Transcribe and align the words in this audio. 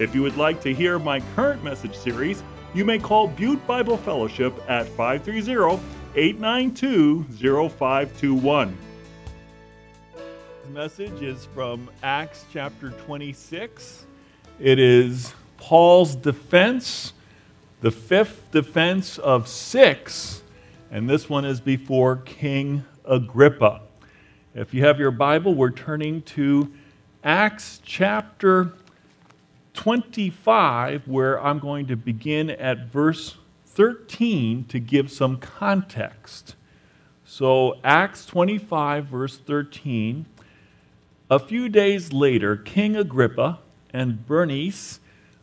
If 0.00 0.12
you 0.12 0.22
would 0.22 0.36
like 0.36 0.60
to 0.62 0.74
hear 0.74 0.98
my 0.98 1.20
current 1.36 1.62
message 1.62 1.96
series, 1.96 2.42
you 2.74 2.84
may 2.84 2.98
call 2.98 3.28
Butte 3.28 3.64
Bible 3.64 3.96
Fellowship 3.96 4.52
at 4.68 4.88
530 4.88 5.80
892 6.16 7.22
0521. 7.68 8.76
The 10.64 10.70
message 10.70 11.22
is 11.22 11.44
from 11.54 11.88
Acts 12.02 12.44
chapter 12.52 12.90
26. 12.90 14.06
It 14.58 14.80
is 14.80 15.32
Paul's 15.58 16.16
defense, 16.16 17.12
the 17.80 17.92
fifth 17.92 18.50
defense 18.50 19.18
of 19.18 19.46
six, 19.46 20.42
and 20.90 21.08
this 21.08 21.28
one 21.28 21.44
is 21.44 21.60
before 21.60 22.16
King 22.16 22.82
Agrippa. 23.04 23.82
If 24.56 24.74
you 24.74 24.84
have 24.84 24.98
your 24.98 25.12
Bible, 25.12 25.54
we're 25.54 25.70
turning 25.70 26.22
to 26.22 26.72
Acts 27.22 27.80
chapter 27.84 28.72
25, 29.74 31.06
where 31.06 31.40
I'm 31.40 31.58
going 31.58 31.86
to 31.88 31.96
begin 31.96 32.50
at 32.50 32.86
verse 32.86 33.36
13 33.66 34.64
to 34.66 34.78
give 34.78 35.10
some 35.10 35.36
context. 35.36 36.54
So, 37.24 37.78
Acts 37.84 38.24
25, 38.26 39.06
verse 39.06 39.38
13. 39.38 40.26
A 41.30 41.38
few 41.38 41.68
days 41.68 42.12
later, 42.12 42.56
King 42.56 42.96
Agrippa 42.96 43.58
and 43.92 44.26
Bernice 44.26 45.00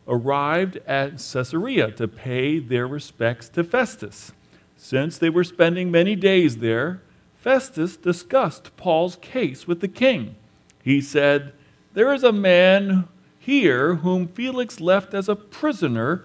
arrived 0.08 0.78
at 0.86 1.12
Caesarea 1.12 1.90
to 1.92 2.08
pay 2.08 2.58
their 2.58 2.86
respects 2.86 3.48
to 3.50 3.62
Festus. 3.64 4.32
Since 4.76 5.18
they 5.18 5.30
were 5.30 5.44
spending 5.44 5.90
many 5.90 6.16
days 6.16 6.58
there, 6.58 7.02
Festus 7.36 7.96
discussed 7.96 8.76
Paul's 8.76 9.16
case 9.16 9.66
with 9.66 9.80
the 9.80 9.88
king. 9.88 10.36
He 10.82 11.00
said, 11.00 11.52
There 11.94 12.12
is 12.14 12.24
a 12.24 12.32
man 12.32 13.08
here 13.44 13.96
whom 13.96 14.28
Felix 14.28 14.80
left 14.80 15.14
as 15.14 15.28
a 15.28 15.34
prisoner 15.34 16.24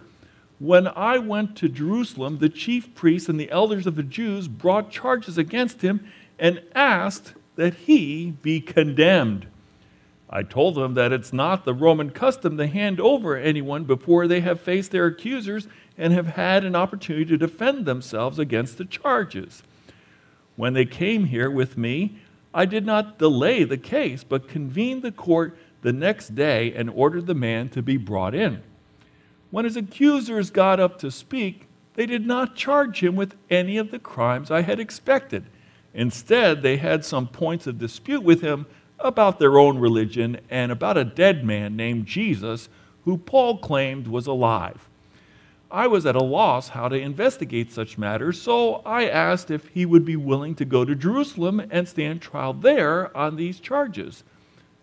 when 0.60 0.88
I 0.88 1.18
went 1.18 1.56
to 1.58 1.70
Jerusalem, 1.70 2.38
the 2.38 2.50
chief 2.50 2.94
priests 2.94 3.28
and 3.28 3.40
the 3.40 3.50
elders 3.50 3.88
of 3.88 3.96
the 3.96 4.04
Jews 4.04 4.48
brought 4.48 4.92
charges 4.92 5.38
against 5.38 5.82
him 5.82 6.08
and 6.38 6.62
asked 6.76 7.34
that 7.56 7.74
he 7.74 8.32
be 8.42 8.62
condemned. 8.62 9.48
I 10.30 10.44
told 10.44 10.76
them 10.76 10.94
that 10.94 11.12
it's 11.12 11.34
not 11.34 11.66
the 11.66 11.74
Roman 11.74 12.12
custom 12.12 12.58
to 12.58 12.68
hand 12.68 13.00
over 13.00 13.36
anyone 13.36 13.86
before 13.86 14.28
they 14.28 14.42
have 14.42 14.60
faced 14.60 14.92
their 14.92 15.08
accusers 15.08 15.68
and 15.98 16.14
have 16.14 16.28
had 16.28 16.64
an 16.64 16.76
opportunity 16.76 17.26
to 17.26 17.38
defend 17.38 17.86
themselves 17.86 18.38
against 18.38 18.78
the 18.78 18.86
charges. 18.86 19.64
When 20.56 20.74
they 20.74 20.86
came 20.86 21.26
here 21.26 21.50
with 21.50 21.78
me, 21.78 22.18
I 22.54 22.66
did 22.66 22.86
not 22.86 23.18
delay 23.18 23.64
the 23.64 23.78
case, 23.78 24.24
but 24.24 24.48
convened 24.48 25.02
the 25.02 25.12
court 25.12 25.58
the 25.82 25.94
next 25.94 26.36
day 26.36 26.74
and 26.74 26.90
ordered 26.90 27.28
the 27.28 27.36
man 27.36 27.70
to 27.70 27.82
be 27.82 27.98
brought 27.98 28.36
in. 28.36 28.62
When 29.52 29.66
his 29.66 29.78
accusers 29.78 30.50
got 30.50 30.80
up 30.80 31.00
to 31.00 31.12
speak, 31.12 31.68
they 31.94 32.06
did 32.06 32.26
not 32.26 32.56
charge 32.56 33.02
him 33.02 33.16
with 33.16 33.36
any 33.50 33.78
of 33.78 33.92
the 33.92 34.00
crimes 34.00 34.52
I 34.52 34.62
had 34.62 34.80
expected. 34.80 35.46
Instead, 35.94 36.62
they 36.62 36.78
had 36.78 37.04
some 37.04 37.28
points 37.28 37.66
of 37.66 37.80
dispute 37.80 38.24
with 38.24 38.42
him 38.42 38.66
about 39.00 39.40
their 39.40 39.58
own 39.58 39.80
religion 39.80 40.40
and 40.50 40.72
about 40.72 40.98
a 40.98 41.06
dead 41.06 41.44
man 41.44 41.76
named 41.76 42.06
Jesus 42.06 42.70
who 43.06 43.18
Paul 43.18 43.58
claimed 43.58 44.08
was 44.08 44.28
alive. 44.28 44.88
I 45.72 45.88
was 45.88 46.06
at 46.06 46.16
a 46.16 46.24
loss 46.24 46.70
how 46.70 46.88
to 46.88 47.00
investigate 47.00 47.72
such 47.72 47.98
matters, 47.98 48.42
so 48.42 48.76
I 48.86 49.08
asked 49.08 49.52
if 49.52 49.68
he 49.70 49.86
would 49.86 50.06
be 50.06 50.16
willing 50.16 50.56
to 50.56 50.66
go 50.66 50.86
to 50.86 50.96
Jerusalem 50.96 51.62
and 51.72 51.88
stand 51.88 52.22
trial 52.22 52.54
there 52.54 53.16
on 53.16 53.36
these 53.36 53.60
charges. 53.60 54.24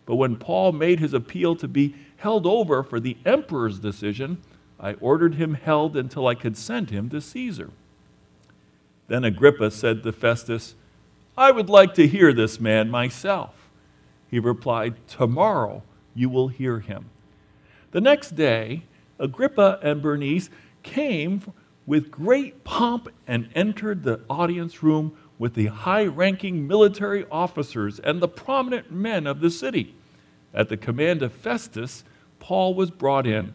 But 0.06 0.16
when 0.16 0.36
Paul 0.36 0.72
made 0.72 1.00
his 1.00 1.14
appeal 1.14 1.56
to 1.56 1.68
be 1.68 1.94
held 2.16 2.46
over 2.46 2.82
for 2.82 3.00
the 3.00 3.16
emperor's 3.24 3.78
decision, 3.78 4.38
I 4.78 4.94
ordered 4.94 5.36
him 5.36 5.54
held 5.54 5.96
until 5.96 6.26
I 6.26 6.34
could 6.34 6.56
send 6.56 6.90
him 6.90 7.08
to 7.10 7.20
Caesar. 7.20 7.70
Then 9.08 9.24
Agrippa 9.24 9.70
said 9.70 10.02
to 10.02 10.12
Festus, 10.12 10.74
I 11.36 11.50
would 11.50 11.68
like 11.68 11.94
to 11.94 12.06
hear 12.06 12.32
this 12.32 12.60
man 12.60 12.90
myself. 12.90 13.68
He 14.30 14.38
replied, 14.38 14.94
Tomorrow 15.08 15.82
you 16.14 16.28
will 16.28 16.48
hear 16.48 16.80
him. 16.80 17.10
The 17.90 18.00
next 18.00 18.34
day, 18.36 18.84
Agrippa 19.18 19.78
and 19.82 20.02
Bernice 20.02 20.50
came 20.82 21.52
with 21.86 22.10
great 22.10 22.64
pomp 22.64 23.08
and 23.26 23.48
entered 23.54 24.02
the 24.02 24.20
audience 24.28 24.82
room 24.82 25.16
with 25.44 25.52
the 25.52 25.66
high 25.66 26.06
ranking 26.06 26.66
military 26.66 27.26
officers 27.30 28.00
and 28.00 28.22
the 28.22 28.26
prominent 28.26 28.90
men 28.90 29.26
of 29.26 29.40
the 29.40 29.50
city. 29.50 29.94
At 30.54 30.70
the 30.70 30.76
command 30.78 31.20
of 31.20 31.34
Festus, 31.34 32.02
Paul 32.38 32.72
was 32.72 32.90
brought 32.90 33.26
in. 33.26 33.52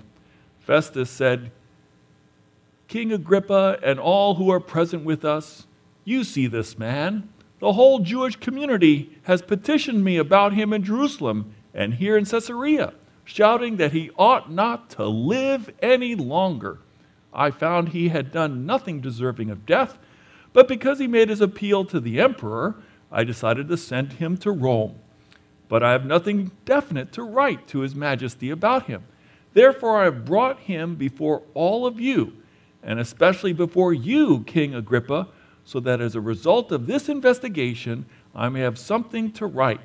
Festus 0.60 1.10
said, 1.10 1.50
King 2.88 3.12
Agrippa 3.12 3.80
and 3.82 4.00
all 4.00 4.36
who 4.36 4.52
are 4.52 4.60
present 4.60 5.04
with 5.04 5.26
us, 5.26 5.66
you 6.06 6.24
see 6.24 6.46
this 6.46 6.78
man. 6.78 7.28
The 7.58 7.74
whole 7.74 7.98
Jewish 7.98 8.36
community 8.36 9.18
has 9.24 9.42
petitioned 9.42 10.04
me 10.04 10.18
about 10.18 10.54
him 10.54 10.74
in 10.74 10.84
Jerusalem 10.84 11.56
and 11.74 11.96
here 11.96 12.16
in 12.16 12.26
Caesarea, 12.26 12.94
shouting 13.24 13.78
that 13.78 13.94
he 13.94 14.12
ought 14.16 14.52
not 14.52 14.92
to 14.92 15.08
live 15.08 15.74
any 15.82 16.14
longer. 16.14 16.82
I 17.34 17.50
found 17.50 17.90
he 17.90 18.10
had 18.10 18.32
done 18.32 18.68
nothing 18.68 19.02
deserving 19.02 19.50
of 19.50 19.66
death, 19.66 19.98
but 20.60 20.68
because 20.68 21.00
he 21.00 21.08
made 21.08 21.30
his 21.30 21.40
appeal 21.40 21.86
to 21.86 22.02
the 22.02 22.20
emperor, 22.20 22.76
I 23.10 23.24
decided 23.24 23.70
to 23.70 23.78
send 23.78 24.12
him 24.12 24.36
to 24.40 24.52
Rome. 24.52 25.00
But 25.70 25.84
I 25.84 25.94
have 25.94 26.06
nothing 26.06 26.52
definite 26.66 27.14
to 27.14 27.24
write 27.24 27.66
to 27.70 27.80
his 27.80 27.96
majesty 27.96 28.50
about 28.50 28.88
him. 28.88 29.06
Therefore, 29.54 30.02
I 30.02 30.04
have 30.04 30.26
brought 30.26 30.60
him 30.60 30.98
before 30.98 31.44
all 31.54 31.86
of 31.86 32.02
you, 32.02 32.34
and 32.84 33.00
especially 33.00 33.54
before 33.54 33.94
you, 33.94 34.44
King 34.44 34.76
Agrippa, 34.76 35.30
so 35.64 35.80
that 35.80 36.02
as 36.02 36.14
a 36.14 36.20
result 36.20 36.74
of 36.74 36.88
this 36.88 37.08
investigation, 37.08 38.06
I 38.36 38.50
may 38.50 38.60
have 38.60 38.78
something 38.78 39.32
to 39.32 39.46
write. 39.46 39.80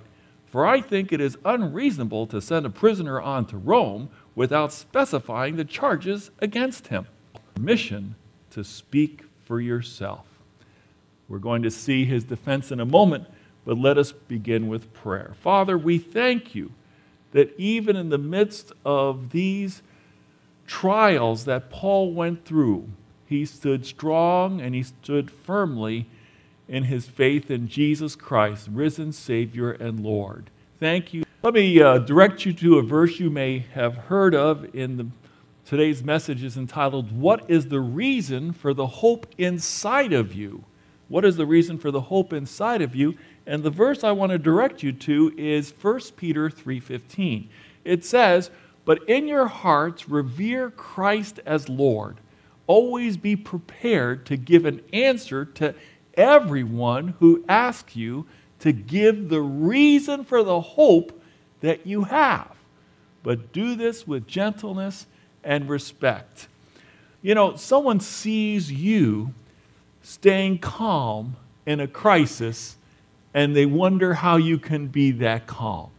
For 0.46 0.66
I 0.66 0.80
think 0.80 1.12
it 1.12 1.20
is 1.20 1.38
unreasonable 1.44 2.26
to 2.26 2.40
send 2.40 2.66
a 2.66 2.70
prisoner 2.70 3.20
on 3.20 3.46
to 3.46 3.56
Rome 3.56 4.08
without 4.34 4.72
specifying 4.72 5.54
the 5.54 5.64
charges 5.64 6.32
against 6.40 6.88
him. 6.88 7.06
Permission 7.54 8.16
to 8.50 8.64
speak 8.64 9.22
for 9.44 9.60
yourself. 9.60 10.33
We're 11.28 11.38
going 11.38 11.62
to 11.62 11.70
see 11.70 12.04
his 12.04 12.24
defense 12.24 12.70
in 12.70 12.80
a 12.80 12.84
moment, 12.84 13.26
but 13.64 13.78
let 13.78 13.98
us 13.98 14.12
begin 14.12 14.68
with 14.68 14.92
prayer. 14.92 15.34
Father, 15.40 15.78
we 15.78 15.98
thank 15.98 16.54
you 16.54 16.72
that 17.32 17.54
even 17.58 17.96
in 17.96 18.10
the 18.10 18.18
midst 18.18 18.72
of 18.84 19.30
these 19.30 19.82
trials 20.66 21.44
that 21.46 21.70
Paul 21.70 22.12
went 22.12 22.44
through, 22.44 22.88
he 23.26 23.44
stood 23.44 23.84
strong 23.86 24.60
and 24.60 24.74
he 24.74 24.82
stood 24.82 25.30
firmly 25.30 26.06
in 26.68 26.84
his 26.84 27.06
faith 27.06 27.50
in 27.50 27.68
Jesus 27.68 28.16
Christ, 28.16 28.68
risen 28.70 29.12
Savior 29.12 29.72
and 29.72 30.00
Lord. 30.00 30.50
Thank 30.78 31.12
you. 31.12 31.24
Let 31.42 31.54
me 31.54 31.80
uh, 31.80 31.98
direct 31.98 32.46
you 32.46 32.52
to 32.54 32.78
a 32.78 32.82
verse 32.82 33.18
you 33.18 33.30
may 33.30 33.60
have 33.74 33.96
heard 33.96 34.34
of 34.34 34.74
in 34.74 34.96
the, 34.96 35.06
today's 35.66 36.02
message 36.02 36.42
is 36.42 36.56
entitled, 36.56 37.12
What 37.12 37.50
is 37.50 37.68
the 37.68 37.80
reason 37.80 38.52
for 38.52 38.72
the 38.72 38.86
hope 38.86 39.26
inside 39.36 40.12
of 40.12 40.32
you? 40.32 40.64
What 41.08 41.24
is 41.24 41.36
the 41.36 41.46
reason 41.46 41.78
for 41.78 41.90
the 41.90 42.02
hope 42.02 42.32
inside 42.32 42.82
of 42.82 42.94
you? 42.94 43.14
And 43.46 43.62
the 43.62 43.70
verse 43.70 44.02
I 44.02 44.12
want 44.12 44.32
to 44.32 44.38
direct 44.38 44.82
you 44.82 44.92
to 44.92 45.32
is 45.36 45.70
1 45.70 46.16
Peter 46.16 46.48
3:15. 46.48 47.48
It 47.84 48.04
says, 48.04 48.50
"But 48.84 49.06
in 49.08 49.28
your 49.28 49.46
hearts 49.46 50.08
revere 50.08 50.70
Christ 50.70 51.40
as 51.44 51.68
Lord. 51.68 52.16
Always 52.66 53.18
be 53.18 53.36
prepared 53.36 54.24
to 54.26 54.36
give 54.36 54.64
an 54.64 54.80
answer 54.92 55.44
to 55.44 55.74
everyone 56.14 57.14
who 57.18 57.44
asks 57.48 57.96
you 57.96 58.26
to 58.60 58.72
give 58.72 59.28
the 59.28 59.42
reason 59.42 60.24
for 60.24 60.42
the 60.42 60.60
hope 60.60 61.20
that 61.60 61.86
you 61.86 62.04
have. 62.04 62.50
But 63.22 63.52
do 63.52 63.74
this 63.74 64.06
with 64.06 64.26
gentleness 64.26 65.06
and 65.42 65.68
respect." 65.68 66.48
You 67.20 67.34
know, 67.34 67.56
someone 67.56 68.00
sees 68.00 68.72
you 68.72 69.34
staying 70.04 70.58
calm 70.58 71.34
in 71.64 71.80
a 71.80 71.88
crisis 71.88 72.76
and 73.32 73.56
they 73.56 73.66
wonder 73.66 74.14
how 74.14 74.36
you 74.36 74.58
can 74.58 74.86
be 74.86 75.10
that 75.10 75.46
calm. 75.46 75.90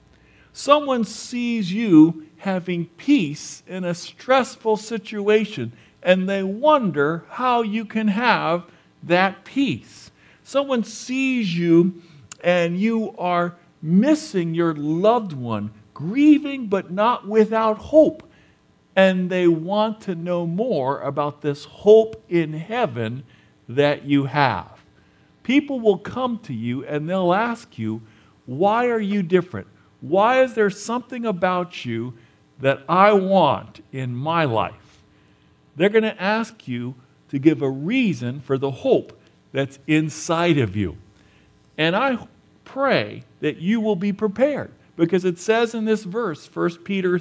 Someone 0.54 1.04
sees 1.04 1.74
you 1.74 2.28
having 2.38 2.86
peace 2.86 3.64
in 3.68 3.84
a 3.84 3.94
stressful 3.94 4.78
situation, 4.78 5.74
and 6.02 6.30
they 6.30 6.44
wonder 6.44 7.26
how 7.30 7.64
you 7.64 7.84
can 7.84 8.08
have 8.08 8.64
that 9.04 9.44
peace. 9.44 10.12
Someone 10.44 10.84
sees 10.84 11.58
you 11.58 12.02
and 12.44 12.80
you 12.80 13.16
are 13.18 13.56
missing 13.82 14.54
your 14.54 14.76
loved 14.76 15.34
one, 15.34 15.72
grieving 15.94 16.68
but 16.68 16.92
not 16.92 17.28
without 17.28 17.80
hope. 17.80 18.30
And 18.96 19.30
they 19.30 19.48
want 19.48 20.00
to 20.02 20.16
know 20.16 20.46
more 20.46 21.02
about 21.02 21.42
this 21.42 21.66
hope 21.66 22.24
in 22.30 22.54
heaven 22.54 23.24
that 23.70 24.06
you 24.06 24.26
have. 24.26 24.80
People 25.44 25.80
will 25.80 25.98
come 25.98 26.40
to 26.40 26.54
you 26.54 26.86
and 26.86 27.08
they'll 27.08 27.34
ask 27.34 27.78
you, 27.78 28.02
Why 28.46 28.88
are 28.88 29.00
you 29.00 29.24
different? 29.24 29.68
Why 30.02 30.44
is 30.44 30.54
there 30.54 30.70
something 30.70 31.26
about 31.26 31.86
you 31.86 32.14
that 32.60 32.84
I 32.88 33.14
want 33.14 33.84
in 33.92 34.16
my 34.16 34.46
life? 34.46 35.02
They're 35.76 35.90
going 35.90 36.04
to 36.04 36.22
ask 36.22 36.68
you 36.68 36.96
to 37.30 37.40
give 37.40 37.62
a 37.62 37.70
reason 37.70 38.40
for 38.40 38.58
the 38.58 38.72
hope 38.72 39.20
that's 39.52 39.80
inside 39.88 40.58
of 40.58 40.76
you. 40.76 40.98
And 41.78 41.96
I 41.96 42.28
pray 42.64 43.24
that 43.42 43.58
you 43.58 43.82
will 43.82 43.96
be 43.96 44.14
prepared 44.14 44.72
because 44.96 45.26
it 45.26 45.38
says 45.40 45.74
in 45.76 45.86
this 45.86 46.04
verse 46.04 46.48
1 46.48 46.84
Peter 46.84 47.20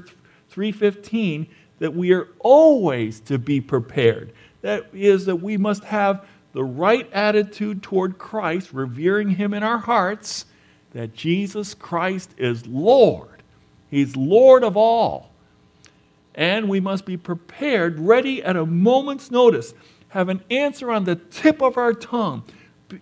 3:15 0.50 1.46
that 1.78 1.94
we 1.94 2.12
are 2.12 2.28
always 2.40 3.20
to 3.20 3.38
be 3.38 3.60
prepared. 3.60 4.32
That 4.62 4.86
is 4.92 5.26
that 5.26 5.36
we 5.36 5.56
must 5.56 5.84
have 5.84 6.26
the 6.54 6.64
right 6.64 7.12
attitude 7.12 7.82
toward 7.82 8.16
Christ, 8.16 8.72
revering 8.72 9.30
him 9.30 9.52
in 9.52 9.62
our 9.62 9.78
hearts, 9.78 10.46
that 10.92 11.12
Jesus 11.12 11.74
Christ 11.74 12.30
is 12.38 12.66
Lord. 12.66 13.42
He's 13.90 14.16
Lord 14.16 14.64
of 14.64 14.76
all. 14.76 15.30
And 16.34 16.68
we 16.68 16.80
must 16.80 17.04
be 17.04 17.16
prepared, 17.16 17.98
ready 17.98 18.42
at 18.42 18.56
a 18.56 18.64
moment's 18.64 19.30
notice, 19.30 19.74
have 20.08 20.28
an 20.28 20.42
answer 20.50 20.90
on 20.90 21.04
the 21.04 21.16
tip 21.16 21.60
of 21.60 21.76
our 21.76 21.92
tongue, 21.92 22.44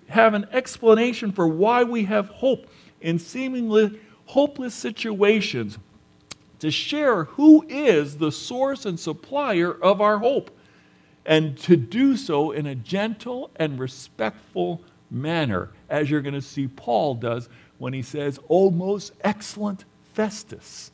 have 0.09 0.33
an 0.33 0.47
explanation 0.51 1.31
for 1.31 1.47
why 1.47 1.85
we 1.85 2.05
have 2.05 2.29
hope 2.29 2.67
in 3.03 3.19
seemingly 3.19 4.01
hopeless 4.27 4.75
situations, 4.75 5.77
to 6.59 6.71
share 6.71 7.25
who 7.25 7.67
is 7.69 8.17
the 8.17 8.33
source 8.33 8.87
and 8.87 8.99
supplier 8.99 9.73
of 9.73 10.01
our 10.01 10.19
hope, 10.19 10.51
and 11.25 11.57
to 11.59 11.77
do 11.77 12.17
so 12.17 12.51
in 12.51 12.67
a 12.67 12.75
gentle 12.75 13.51
and 13.57 13.79
respectful 13.79 14.83
manner, 15.11 15.71
as 15.89 16.11
you're 16.11 16.23
going 16.23 16.35
to 16.35 16.43
see 16.43 16.67
Paul 16.69 17.15
does 17.15 17.49
when 17.79 17.93
he 17.93 18.03
says, 18.03 18.39
O 18.49 18.71
most 18.71 19.13
excellent 19.23 19.85
Festus, 20.15 20.91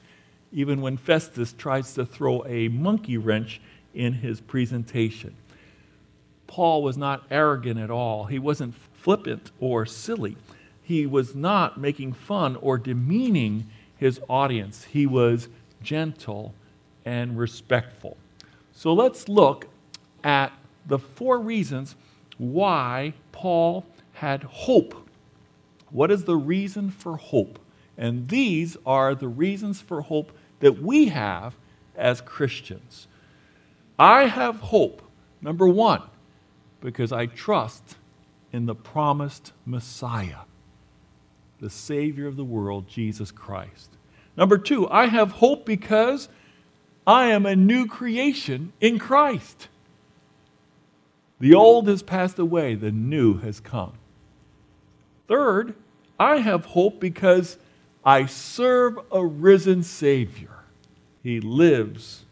even 0.53 0.81
when 0.81 0.97
Festus 0.97 1.53
tries 1.53 1.95
to 1.95 2.05
throw 2.05 2.45
a 2.47 2.69
monkey 2.69 3.17
wrench 3.17 3.61
in 3.95 4.13
his 4.13 4.41
presentation. 4.41 5.35
Paul 6.47 6.83
was 6.83 6.97
not 6.97 7.25
arrogant 7.31 7.79
at 7.79 7.91
all. 7.91 8.25
He 8.25 8.39
wasn't 8.39 8.75
flippant 8.95 9.51
or 9.61 9.87
silly. 9.87 10.37
He 10.83 11.07
was 11.07 11.35
not 11.35 11.79
making 11.79 12.15
fun 12.15 12.57
or 12.57 12.79
demeaning 12.79 13.69
his 13.97 14.21
audience. 14.29 14.85
He 14.85 15.07
was 15.07 15.49
gentle 15.83 16.55
and 17.05 17.39
respectful. 17.39 18.17
So 18.73 18.95
let's 18.95 19.29
look 19.29 19.69
at 20.25 20.53
the 20.87 20.99
four 20.99 21.39
reasons 21.39 21.95
why 22.39 23.15
Paul 23.33 23.85
had 24.15 24.43
hope. 24.43 25.09
What 25.91 26.11
is 26.11 26.25
the 26.25 26.37
reason 26.37 26.91
for 26.91 27.17
hope? 27.17 27.59
And 27.97 28.29
these 28.29 28.77
are 28.87 29.15
the 29.15 29.29
reasons 29.29 29.81
for 29.81 30.03
hope 30.03 30.33
that 30.61 30.83
we 30.83 31.09
have 31.09 31.57
as 31.97 32.21
Christians. 32.21 33.09
I 33.99 34.27
have 34.27 34.57
hope, 34.61 35.03
number 35.43 35.67
one, 35.67 36.03
because 36.81 37.13
I 37.13 37.27
trust 37.27 37.97
in 38.53 38.67
the 38.67 38.75
promised 38.75 39.53
Messiah, 39.67 40.43
the 41.61 41.71
Savior 41.71 42.27
of 42.29 42.37
the 42.37 42.45
world, 42.45 42.89
Jesus 42.89 43.33
Christ. 43.33 43.91
Number 44.37 44.57
two, 44.57 44.89
I 44.89 45.07
have 45.07 45.33
hope 45.33 45.67
because 45.67 46.29
I 47.07 47.27
am 47.27 47.45
a 47.45 47.57
new 47.57 47.87
creation 47.87 48.73
in 48.81 48.99
Christ. 49.01 49.69
The 51.41 51.55
old 51.55 51.87
has 51.89 52.03
passed 52.03 52.39
away, 52.39 52.75
the 52.75 52.91
new 52.91 53.39
has 53.39 53.61
come. 53.61 53.93
Third, 55.29 55.75
I 56.19 56.39
have 56.39 56.65
hope 56.65 56.99
because 56.99 57.59
I 58.05 58.27
serve 58.27 58.99
a 59.13 59.25
risen 59.25 59.83
Savior. 59.83 60.65
He 61.23 61.41
lives, 61.41 62.25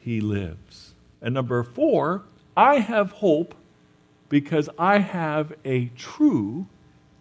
He 0.00 0.20
lives. 0.20 0.94
And 1.20 1.34
number 1.34 1.62
four, 1.62 2.22
I 2.56 2.80
have 2.80 3.12
hope 3.12 3.54
because 4.28 4.68
I 4.78 4.98
have 4.98 5.52
a 5.64 5.86
true 5.96 6.66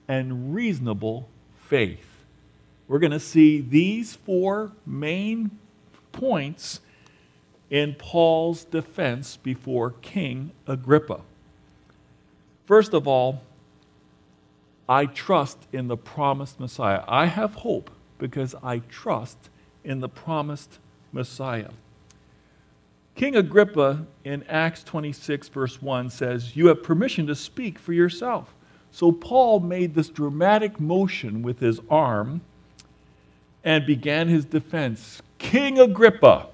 and 0.08 0.54
reasonable 0.54 1.30
faith. 1.68 2.06
We're 2.88 3.00
going 3.00 3.12
to 3.12 3.20
see 3.20 3.62
these 3.62 4.16
four 4.16 4.74
main 4.86 5.52
points 6.12 6.82
in 7.70 7.96
Paul's 7.96 8.66
defense 8.66 9.38
before 9.38 9.92
King 10.02 10.52
Agrippa. 10.68 11.22
First 12.66 12.94
of 12.94 13.08
all, 13.08 13.42
I 14.88 15.06
trust 15.06 15.58
in 15.72 15.88
the 15.88 15.98
promised 15.98 16.60
Messiah. 16.60 17.04
I 17.08 17.28
have 17.28 17.56
hope 17.56 17.92
because 18.18 18.56
I 18.62 18.80
trust 18.80 19.50
in 19.84 20.00
the 20.00 20.10
promised 20.10 20.80
Messiah. 21.12 21.70
King 23.16 23.36
Agrippa 23.36 24.06
in 24.24 24.44
Acts 24.44 24.84
26, 24.84 25.50
verse 25.50 25.82
1 25.82 26.10
says, 26.10 26.56
You 26.56 26.68
have 26.68 26.84
permission 26.84 27.28
to 27.28 27.36
speak 27.36 27.78
for 27.78 27.94
yourself. 27.94 28.54
So 28.92 29.12
Paul 29.12 29.62
made 29.62 29.96
this 29.96 30.10
dramatic 30.10 30.80
motion 30.80 31.42
with 31.42 31.60
his 31.60 31.80
arm 31.90 32.42
and 33.64 33.86
began 33.86 34.28
his 34.28 34.46
defense. 34.46 35.22
King 35.38 35.80
Agrippa, 35.80 36.48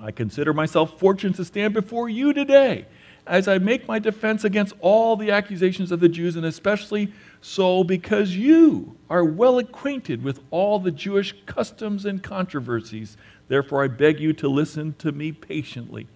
I 0.00 0.10
consider 0.10 0.52
myself 0.52 0.98
fortunate 0.98 1.36
to 1.36 1.44
stand 1.44 1.74
before 1.74 2.08
you 2.08 2.32
today 2.32 2.86
as 3.26 3.48
I 3.48 3.58
make 3.58 3.88
my 3.88 3.98
defense 3.98 4.44
against 4.44 4.74
all 4.80 5.16
the 5.16 5.30
accusations 5.30 5.90
of 5.92 6.00
the 6.00 6.08
Jews, 6.08 6.36
and 6.36 6.46
especially 6.46 7.12
so 7.40 7.84
because 7.84 8.36
you 8.36 8.96
are 9.10 9.24
well 9.24 9.58
acquainted 9.58 10.22
with 10.22 10.40
all 10.50 10.78
the 10.78 10.90
Jewish 10.90 11.34
customs 11.46 12.04
and 12.04 12.22
controversies 12.22 13.16
Therefore, 13.48 13.84
I 13.84 13.88
beg 13.88 14.20
you 14.20 14.32
to 14.34 14.48
listen 14.48 14.94
to 14.98 15.12
me 15.12 15.32
patiently. 15.32 16.08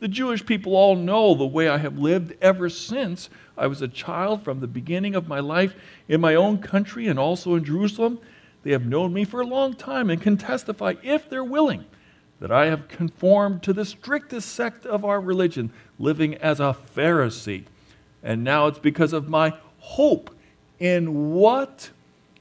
The 0.00 0.08
Jewish 0.08 0.44
people 0.44 0.76
all 0.76 0.96
know 0.96 1.34
the 1.34 1.46
way 1.46 1.68
I 1.68 1.78
have 1.78 1.98
lived 1.98 2.34
ever 2.42 2.68
since 2.68 3.30
I 3.56 3.68
was 3.68 3.80
a 3.80 3.88
child 3.88 4.42
from 4.42 4.60
the 4.60 4.66
beginning 4.66 5.14
of 5.14 5.28
my 5.28 5.40
life 5.40 5.74
in 6.08 6.20
my 6.20 6.34
own 6.34 6.58
country 6.58 7.06
and 7.06 7.18
also 7.18 7.54
in 7.54 7.64
Jerusalem. 7.64 8.18
They 8.64 8.72
have 8.72 8.84
known 8.84 9.12
me 9.12 9.24
for 9.24 9.40
a 9.40 9.46
long 9.46 9.74
time 9.74 10.10
and 10.10 10.20
can 10.20 10.36
testify, 10.36 10.94
if 11.02 11.30
they're 11.30 11.44
willing, 11.44 11.84
that 12.40 12.50
I 12.50 12.66
have 12.66 12.88
conformed 12.88 13.62
to 13.62 13.72
the 13.72 13.84
strictest 13.84 14.50
sect 14.50 14.84
of 14.86 15.04
our 15.04 15.20
religion, 15.20 15.72
living 15.98 16.34
as 16.36 16.60
a 16.60 16.76
Pharisee. 16.94 17.64
And 18.22 18.42
now 18.42 18.66
it's 18.66 18.78
because 18.78 19.12
of 19.12 19.28
my 19.28 19.54
hope 19.78 20.34
in 20.78 21.32
what 21.32 21.90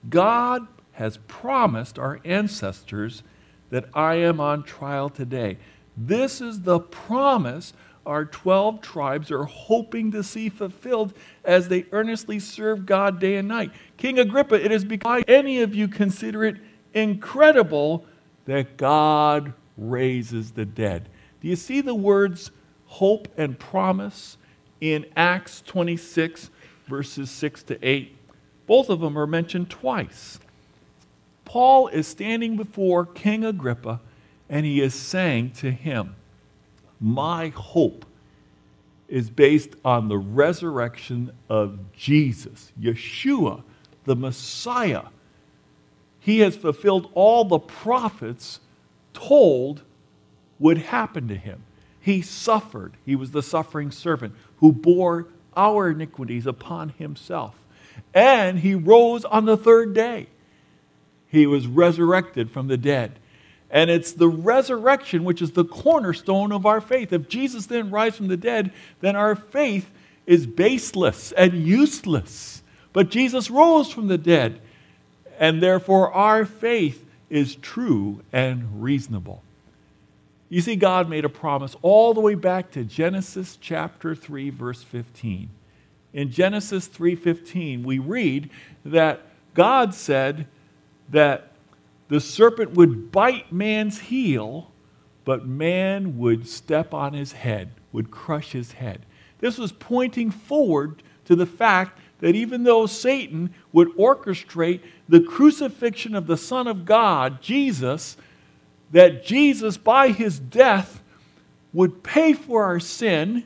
God 0.09 0.67
has 0.93 1.17
promised 1.27 1.97
our 1.97 2.19
ancestors 2.23 3.23
that 3.69 3.85
I 3.93 4.15
am 4.15 4.39
on 4.39 4.63
trial 4.63 5.09
today. 5.09 5.57
This 5.95 6.41
is 6.41 6.61
the 6.61 6.79
promise 6.79 7.73
our 8.05 8.25
12 8.25 8.81
tribes 8.81 9.31
are 9.31 9.45
hoping 9.45 10.11
to 10.11 10.23
see 10.23 10.49
fulfilled 10.49 11.13
as 11.45 11.69
they 11.69 11.85
earnestly 11.91 12.39
serve 12.39 12.85
God 12.85 13.19
day 13.19 13.37
and 13.37 13.47
night. 13.47 13.71
King 13.97 14.19
Agrippa, 14.19 14.63
it 14.63 14.71
is 14.71 14.83
because 14.83 15.23
any 15.27 15.61
of 15.61 15.73
you 15.73 15.87
consider 15.87 16.43
it 16.43 16.57
incredible 16.93 18.05
that 18.45 18.75
God 18.75 19.53
raises 19.77 20.51
the 20.51 20.65
dead. 20.65 21.09
Do 21.41 21.47
you 21.47 21.55
see 21.55 21.81
the 21.81 21.95
words 21.95 22.51
hope 22.85 23.27
and 23.37 23.57
promise 23.57 24.37
in 24.81 25.05
Acts 25.15 25.61
26, 25.65 26.49
verses 26.87 27.31
6 27.31 27.63
to 27.63 27.87
8? 27.87 28.15
Both 28.65 28.89
of 28.89 28.99
them 28.99 29.17
are 29.17 29.27
mentioned 29.27 29.69
twice. 29.69 30.39
Paul 31.45 31.87
is 31.89 32.07
standing 32.07 32.55
before 32.55 33.05
King 33.05 33.43
Agrippa 33.43 33.99
and 34.49 34.65
he 34.65 34.81
is 34.81 34.93
saying 34.93 35.51
to 35.51 35.71
him, 35.71 36.15
My 36.99 37.49
hope 37.49 38.05
is 39.07 39.29
based 39.29 39.75
on 39.83 40.07
the 40.07 40.17
resurrection 40.17 41.31
of 41.49 41.79
Jesus, 41.93 42.71
Yeshua, 42.79 43.63
the 44.05 44.15
Messiah. 44.15 45.03
He 46.19 46.39
has 46.39 46.55
fulfilled 46.55 47.11
all 47.13 47.45
the 47.45 47.59
prophets 47.59 48.59
told 49.13 49.83
would 50.59 50.77
happen 50.77 51.27
to 51.27 51.35
him. 51.35 51.63
He 51.99 52.21
suffered. 52.21 52.93
He 53.05 53.15
was 53.15 53.31
the 53.31 53.43
suffering 53.43 53.91
servant 53.91 54.35
who 54.57 54.71
bore 54.71 55.27
our 55.55 55.89
iniquities 55.89 56.45
upon 56.45 56.89
himself. 56.89 57.55
And 58.13 58.59
he 58.59 58.75
rose 58.75 59.23
on 59.25 59.45
the 59.45 59.57
third 59.57 59.93
day 59.93 60.27
he 61.33 61.47
was 61.47 61.65
resurrected 61.65 62.51
from 62.51 62.67
the 62.67 62.77
dead. 62.77 63.17
And 63.71 63.89
it's 63.89 64.11
the 64.11 64.29
resurrection 64.29 65.23
which 65.23 65.41
is 65.41 65.51
the 65.51 65.65
cornerstone 65.65 66.51
of 66.51 66.67
our 66.67 66.79
faith. 66.79 67.11
If 67.11 67.27
Jesus 67.27 67.65
didn't 67.65 67.89
rise 67.89 68.15
from 68.15 68.27
the 68.27 68.37
dead, 68.37 68.71
then 69.01 69.15
our 69.15 69.35
faith 69.35 69.89
is 70.27 70.45
baseless 70.45 71.31
and 71.31 71.65
useless. 71.65 72.61
But 72.93 73.09
Jesus 73.09 73.49
rose 73.49 73.91
from 73.91 74.09
the 74.09 74.17
dead, 74.19 74.61
and 75.39 75.61
therefore 75.61 76.13
our 76.13 76.45
faith 76.45 77.03
is 77.33 77.55
true 77.55 78.21
and 78.31 78.83
reasonable. 78.83 79.41
You 80.49 80.61
see, 80.61 80.75
God 80.75 81.09
made 81.09 81.25
a 81.25 81.29
promise 81.29 81.75
all 81.81 82.13
the 82.13 82.21
way 82.21 82.35
back 82.35 82.69
to 82.71 82.83
Genesis 82.83 83.57
chapter 83.59 84.13
3, 84.13 84.51
verse 84.51 84.83
15. 84.83 85.49
In 86.13 86.29
Genesis 86.29 86.87
3:15, 86.87 87.83
we 87.83 87.97
read 87.97 88.51
that 88.85 89.21
God 89.55 89.95
said 89.95 90.45
that 91.09 91.53
the 92.07 92.19
serpent 92.19 92.75
would 92.75 93.11
bite 93.11 93.51
man's 93.51 93.99
heel, 93.99 94.69
but 95.25 95.47
man 95.47 96.19
would 96.19 96.47
step 96.47 96.93
on 96.93 97.13
his 97.13 97.31
head, 97.31 97.71
would 97.91 98.11
crush 98.11 98.51
his 98.51 98.73
head. 98.73 99.07
This 99.39 99.57
was 99.57 99.71
pointing 99.71 100.29
forward 100.29 101.01
to 101.25 101.35
the 101.35 101.47
fact 101.47 101.99
that 102.23 102.35
even 102.35 102.63
though 102.63 102.85
Satan 102.85 103.53
would 103.73 103.89
orchestrate 103.97 104.79
the 105.09 105.19
crucifixion 105.19 106.15
of 106.15 106.25
the 106.25 106.37
Son 106.37 106.67
of 106.67 106.85
God, 106.85 107.41
Jesus, 107.41 108.15
that 108.91 109.25
Jesus, 109.25 109.75
by 109.75 110.07
his 110.07 110.39
death, 110.39 111.03
would 111.73 112.01
pay 112.01 112.31
for 112.31 112.63
our 112.63 112.79
sin 112.79 113.43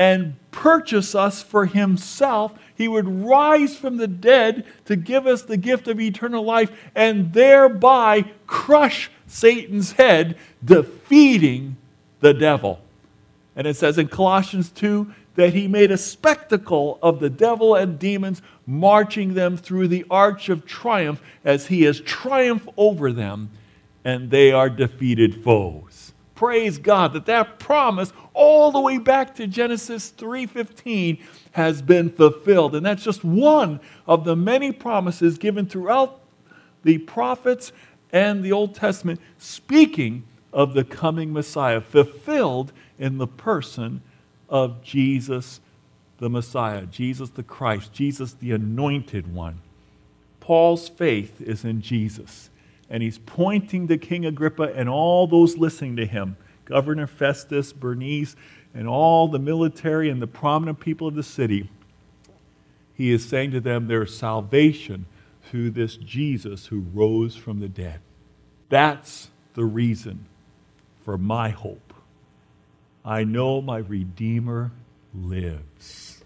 and 0.00 0.34
purchase 0.50 1.14
us 1.14 1.44
for 1.44 1.64
himself. 1.66 2.58
He 2.74 2.88
would 2.88 3.06
rise 3.24 3.76
from 3.76 3.98
the 3.98 4.08
dead 4.08 4.66
to 4.86 4.96
give 4.96 5.28
us 5.28 5.42
the 5.42 5.56
gift 5.56 5.86
of 5.86 6.00
eternal 6.00 6.42
life 6.42 6.72
and 6.96 7.32
thereby 7.32 8.24
crush 8.48 9.12
Satan's 9.28 9.92
head, 9.92 10.36
defeating 10.64 11.76
the 12.18 12.34
devil. 12.34 12.80
And 13.54 13.64
it 13.68 13.76
says 13.76 13.96
in 13.96 14.08
Colossians 14.08 14.70
2 14.70 15.14
that 15.34 15.54
he 15.54 15.66
made 15.66 15.90
a 15.90 15.96
spectacle 15.96 16.98
of 17.02 17.20
the 17.20 17.30
devil 17.30 17.74
and 17.74 17.98
demons, 17.98 18.42
marching 18.66 19.34
them 19.34 19.56
through 19.56 19.88
the 19.88 20.04
arch 20.10 20.48
of 20.48 20.66
triumph 20.66 21.22
as 21.44 21.66
he 21.66 21.82
has 21.82 22.00
triumphed 22.00 22.68
over 22.76 23.12
them 23.12 23.50
and 24.04 24.30
they 24.30 24.52
are 24.52 24.68
defeated 24.68 25.42
foes. 25.42 26.12
Praise 26.34 26.78
God 26.78 27.12
that 27.12 27.26
that 27.26 27.58
promise 27.58 28.12
all 28.34 28.72
the 28.72 28.80
way 28.80 28.98
back 28.98 29.34
to 29.36 29.46
Genesis 29.46 30.10
3:15 30.10 31.18
has 31.52 31.82
been 31.82 32.10
fulfilled. 32.10 32.74
And 32.74 32.84
that's 32.84 33.04
just 33.04 33.22
one 33.22 33.78
of 34.06 34.24
the 34.24 34.34
many 34.34 34.72
promises 34.72 35.38
given 35.38 35.66
throughout 35.66 36.20
the 36.82 36.98
prophets 36.98 37.72
and 38.12 38.42
the 38.42 38.52
Old 38.52 38.74
Testament 38.74 39.20
speaking 39.38 40.24
of 40.52 40.74
the 40.74 40.84
coming 40.84 41.32
Messiah 41.32 41.80
fulfilled 41.80 42.72
in 42.98 43.18
the 43.18 43.26
person 43.26 44.02
of 44.52 44.84
Jesus 44.84 45.60
the 46.18 46.30
Messiah, 46.30 46.86
Jesus 46.86 47.30
the 47.30 47.42
Christ, 47.42 47.92
Jesus 47.92 48.34
the 48.34 48.52
anointed 48.52 49.34
one. 49.34 49.60
Paul's 50.38 50.88
faith 50.88 51.40
is 51.40 51.64
in 51.64 51.80
Jesus 51.80 52.50
and 52.88 53.02
he's 53.02 53.18
pointing 53.18 53.88
to 53.88 53.96
King 53.96 54.26
Agrippa 54.26 54.74
and 54.76 54.88
all 54.88 55.26
those 55.26 55.56
listening 55.56 55.96
to 55.96 56.06
him 56.06 56.36
Governor 56.64 57.08
Festus, 57.08 57.72
Bernice, 57.72 58.36
and 58.72 58.86
all 58.86 59.26
the 59.26 59.38
military 59.38 60.08
and 60.10 60.22
the 60.22 60.26
prominent 60.28 60.78
people 60.78 61.08
of 61.08 61.14
the 61.14 61.22
city. 61.22 61.68
He 62.94 63.10
is 63.10 63.28
saying 63.28 63.50
to 63.50 63.60
them, 63.60 63.88
There's 63.88 64.16
salvation 64.16 65.06
through 65.44 65.70
this 65.70 65.96
Jesus 65.96 66.66
who 66.66 66.84
rose 66.94 67.34
from 67.34 67.60
the 67.60 67.68
dead. 67.68 68.00
That's 68.68 69.28
the 69.54 69.64
reason 69.64 70.26
for 71.04 71.18
my 71.18 71.48
hope. 71.48 71.91
I 73.04 73.24
know 73.24 73.60
my 73.60 73.78
Redeemer 73.78 74.70
lives. 75.14 76.22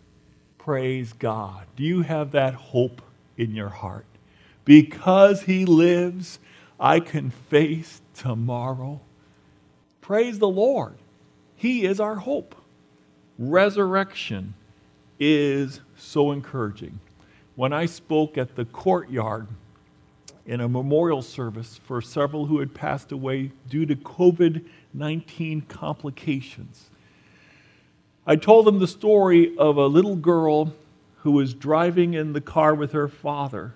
Praise 0.58 1.12
God. 1.12 1.66
Do 1.76 1.84
you 1.84 2.02
have 2.02 2.32
that 2.32 2.54
hope 2.54 3.00
in 3.36 3.54
your 3.54 3.68
heart? 3.68 4.04
Because 4.64 5.42
he 5.42 5.64
lives, 5.64 6.38
I 6.78 7.00
can 7.00 7.30
face 7.30 8.02
tomorrow. 8.14 9.00
Praise 10.00 10.38
the 10.38 10.48
Lord. 10.48 10.96
He 11.54 11.84
is 11.84 12.00
our 12.00 12.16
hope. 12.16 12.54
Resurrection 13.38 14.54
is 15.18 15.80
so 15.96 16.32
encouraging. 16.32 17.00
When 17.54 17.72
I 17.72 17.86
spoke 17.86 18.36
at 18.36 18.56
the 18.56 18.66
courtyard 18.66 19.48
in 20.46 20.60
a 20.60 20.68
memorial 20.68 21.22
service 21.22 21.80
for 21.84 22.00
several 22.00 22.46
who 22.46 22.60
had 22.60 22.72
passed 22.72 23.12
away 23.12 23.50
due 23.68 23.84
to 23.84 23.96
COVID 23.96 24.64
19 24.94 25.62
complications, 25.62 26.88
I 28.26 28.36
told 28.36 28.66
them 28.66 28.78
the 28.78 28.88
story 28.88 29.56
of 29.58 29.76
a 29.76 29.86
little 29.86 30.16
girl 30.16 30.72
who 31.18 31.32
was 31.32 31.54
driving 31.54 32.14
in 32.14 32.32
the 32.32 32.40
car 32.40 32.74
with 32.74 32.92
her 32.92 33.08
father, 33.08 33.74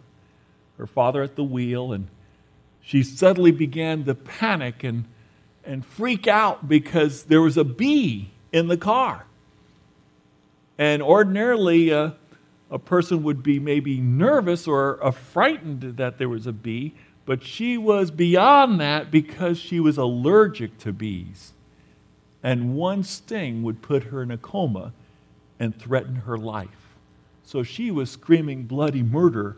her 0.79 0.87
father 0.87 1.23
at 1.23 1.37
the 1.37 1.45
wheel, 1.45 1.93
and 1.93 2.09
she 2.81 3.03
suddenly 3.03 3.51
began 3.51 4.05
to 4.05 4.15
panic 4.15 4.83
and, 4.83 5.05
and 5.65 5.85
freak 5.85 6.27
out 6.27 6.69
because 6.69 7.25
there 7.25 7.41
was 7.41 7.57
a 7.57 7.65
bee 7.65 8.31
in 8.53 8.69
the 8.69 8.77
car. 8.77 9.27
And 10.79 11.03
ordinarily, 11.03 11.93
uh, 11.93 12.13
a 12.71 12.79
person 12.79 13.23
would 13.25 13.43
be 13.43 13.59
maybe 13.59 14.01
nervous 14.01 14.69
or 14.69 15.13
frightened 15.13 15.97
that 15.97 16.19
there 16.19 16.29
was 16.29 16.47
a 16.47 16.53
bee, 16.53 16.95
but 17.27 17.43
she 17.43 17.77
was 17.77 18.11
beyond 18.11 18.81
that 18.81 19.11
because 19.11 19.59
she 19.59 19.81
was 19.81 19.99
allergic 19.99 20.79
to 20.79 20.93
bees. 20.93 21.53
And 22.43 22.75
one 22.75 23.03
sting 23.03 23.63
would 23.63 23.83
put 23.83 24.05
her 24.05 24.23
in 24.23 24.31
a 24.31 24.39
coma 24.39 24.93
and 25.59 25.79
threaten 25.79 26.17
her 26.17 26.39
life. 26.39 26.95
So 27.45 27.63
she 27.63 27.91
was 27.91 28.11
screaming 28.11 28.65
bloody 28.65 29.03
murder 29.03 29.57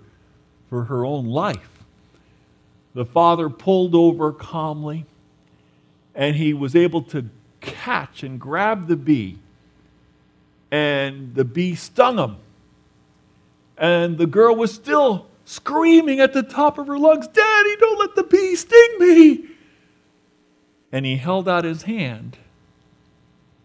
for 0.69 0.85
her 0.85 1.05
own 1.05 1.27
life. 1.27 1.85
The 2.95 3.05
father 3.05 3.49
pulled 3.49 3.95
over 3.95 4.33
calmly, 4.33 5.07
and 6.15 6.37
he 6.37 6.53
was 6.53 6.75
able 6.75 7.03
to 7.03 7.29
catch 7.61 8.23
and 8.23 8.41
grab 8.41 8.89
the 8.89 8.97
bee. 8.97 9.39
And 10.71 11.35
the 11.35 11.45
bee 11.45 11.75
stung 11.75 12.19
him. 12.19 12.37
And 13.83 14.17
the 14.17 14.29
girl 14.29 14.55
was 14.55 14.73
still 14.73 15.27
screaming 15.45 16.21
at 16.21 16.33
the 16.33 16.45
top 16.45 16.79
of 16.79 16.87
her 16.87 16.97
lungs, 16.97 17.27
Daddy, 17.27 17.77
don't 17.81 17.99
let 17.99 18.15
the 18.15 18.23
bee 18.23 18.55
sting 18.55 18.97
me. 19.01 19.49
And 20.93 21.05
he 21.05 21.17
held 21.17 21.49
out 21.49 21.65
his 21.65 21.83
hand. 21.83 22.39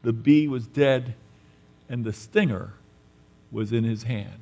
The 0.01 0.13
bee 0.13 0.47
was 0.47 0.65
dead, 0.65 1.13
and 1.87 2.03
the 2.03 2.13
stinger 2.13 2.73
was 3.51 3.71
in 3.71 3.83
his 3.83 4.03
hand. 4.03 4.41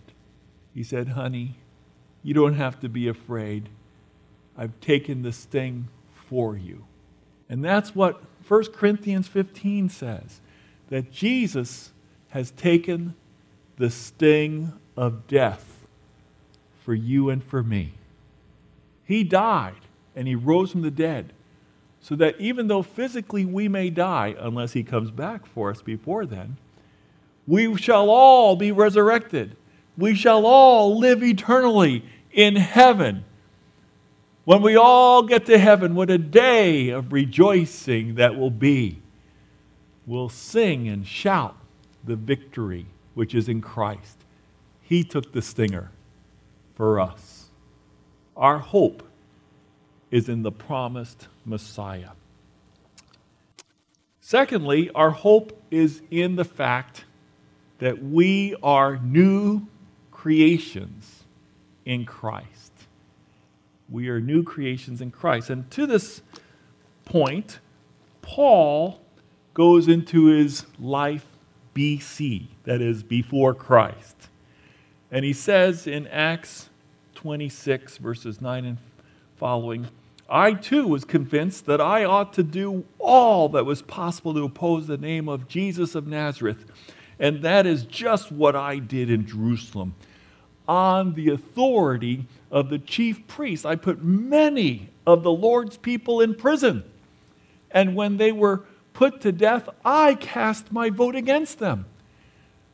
He 0.74 0.82
said, 0.82 1.10
Honey, 1.10 1.58
you 2.24 2.34
don't 2.34 2.54
have 2.54 2.80
to 2.80 2.88
be 2.88 3.10
afraid. 3.10 3.68
I've 4.58 4.80
taken 4.80 5.24
the 5.24 5.34
sting 5.34 5.90
for 6.30 6.56
you. 6.56 6.86
And 7.50 7.66
that's 7.66 7.94
what 7.94 8.22
1 8.48 8.72
Corinthians 8.72 9.28
15 9.28 9.90
says 9.90 10.40
that 10.88 11.12
Jesus 11.12 11.92
has 12.30 12.52
taken 12.52 13.14
the 13.76 13.90
sting 13.90 14.72
of 14.96 15.28
death 15.28 15.86
for 16.84 16.94
you 16.94 17.30
and 17.30 17.44
for 17.44 17.64
me. 17.64 17.94
He 19.06 19.24
died 19.24 19.76
and 20.16 20.28
he 20.28 20.36
rose 20.36 20.72
from 20.72 20.82
the 20.82 20.92
dead 20.92 21.34
so 22.00 22.16
that 22.16 22.40
even 22.40 22.68
though 22.68 22.84
physically 22.84 23.46
we 23.46 23.68
may 23.68 23.90
die, 23.90 24.36
unless 24.40 24.74
he 24.74 24.84
comes 24.84 25.12
back 25.12 25.46
for 25.46 25.72
us 25.72 25.82
before 25.82 26.26
then, 26.26 26.58
we 27.48 27.76
shall 27.78 28.10
all 28.10 28.56
be 28.56 28.72
resurrected. 28.72 29.56
We 29.98 30.16
shall 30.16 30.46
all 30.46 30.98
live 31.00 31.24
eternally 31.24 32.06
in 32.32 32.56
heaven 32.56 33.26
when 34.46 34.62
we 34.62 34.76
all 34.76 35.24
get 35.24 35.48
to 35.48 35.58
heaven, 35.58 35.96
what 35.96 36.12
a 36.12 36.20
day 36.20 36.90
of 36.90 37.12
rejoicing 37.12 38.16
that 38.16 38.38
will 38.38 38.52
be. 38.52 39.02
We'll 40.06 40.30
sing 40.30 40.88
and 40.88 41.06
shout 41.06 41.58
the 42.04 42.16
victory 42.16 42.86
which 43.16 43.34
is 43.34 43.50
in 43.50 43.60
Christ. 43.60 44.20
He 44.88 45.04
took 45.04 45.32
the 45.32 45.42
stinger 45.42 45.90
for 46.76 47.00
us. 47.00 47.50
Our 48.38 48.60
hope 48.60 49.02
is 50.12 50.30
in 50.30 50.44
the 50.44 50.52
promised 50.52 51.28
Messiah. 51.44 52.12
Secondly, 54.22 54.92
our 54.94 55.10
hope 55.10 55.60
is 55.72 56.04
in 56.12 56.36
the 56.36 56.46
fact 56.46 57.06
that 57.80 58.04
we 58.04 58.56
are 58.62 58.98
new 58.98 59.66
creations 60.12 61.24
in 61.86 62.06
Christ. 62.06 62.72
We 63.90 64.10
are 64.10 64.20
new 64.20 64.44
creations 64.44 65.02
in 65.02 65.10
Christ. 65.10 65.50
And 65.50 65.70
to 65.72 65.88
this 65.88 66.22
point, 67.06 67.60
Paul 68.22 69.00
goes 69.54 69.88
into 69.88 70.26
his 70.26 70.66
life 70.80 71.26
BC, 71.74 72.48
that 72.66 72.82
is, 72.82 73.02
before 73.04 73.54
Christ. 73.54 74.30
And 75.12 75.24
he 75.24 75.34
says 75.34 75.88
in 75.88 76.08
Acts 76.08 76.70
26, 77.16 77.98
verses 77.98 78.42
9 78.42 78.66
and 78.66 78.78
following, 79.38 79.88
I 80.30 80.54
too 80.54 80.88
was 80.88 81.06
convinced 81.06 81.66
that 81.68 81.80
I 81.80 82.04
ought 82.04 82.34
to 82.34 82.44
do 82.44 82.86
all 82.98 83.50
that 83.50 83.66
was 83.66 83.82
possible 83.82 84.34
to 84.34 84.44
oppose 84.44 84.88
the 84.88 84.98
name 84.98 85.30
of 85.30 85.48
Jesus 85.48 85.94
of 85.94 86.08
Nazareth. 86.08 86.66
And 87.20 87.44
that 87.44 87.66
is 87.66 87.84
just 87.84 88.32
what 88.32 88.56
I 88.56 88.80
did 88.80 89.10
in 89.10 89.28
Jerusalem. 89.28 89.94
On 90.68 91.14
the 91.14 91.30
authority 91.30 92.26
of 92.50 92.70
the 92.70 92.80
chief 92.80 93.28
priests, 93.28 93.66
I 93.66 93.76
put 93.76 94.04
many 94.04 94.90
of 95.06 95.22
the 95.22 95.32
Lord's 95.32 95.78
people 95.78 96.22
in 96.22 96.34
prison. 96.34 96.84
And 97.70 97.96
when 97.96 98.18
they 98.18 98.32
were 98.32 98.64
put 98.94 99.22
to 99.22 99.32
death, 99.32 99.70
I 99.84 100.16
cast 100.16 100.72
my 100.72 100.90
vote 100.90 101.16
against 101.16 101.60
them. 101.60 101.86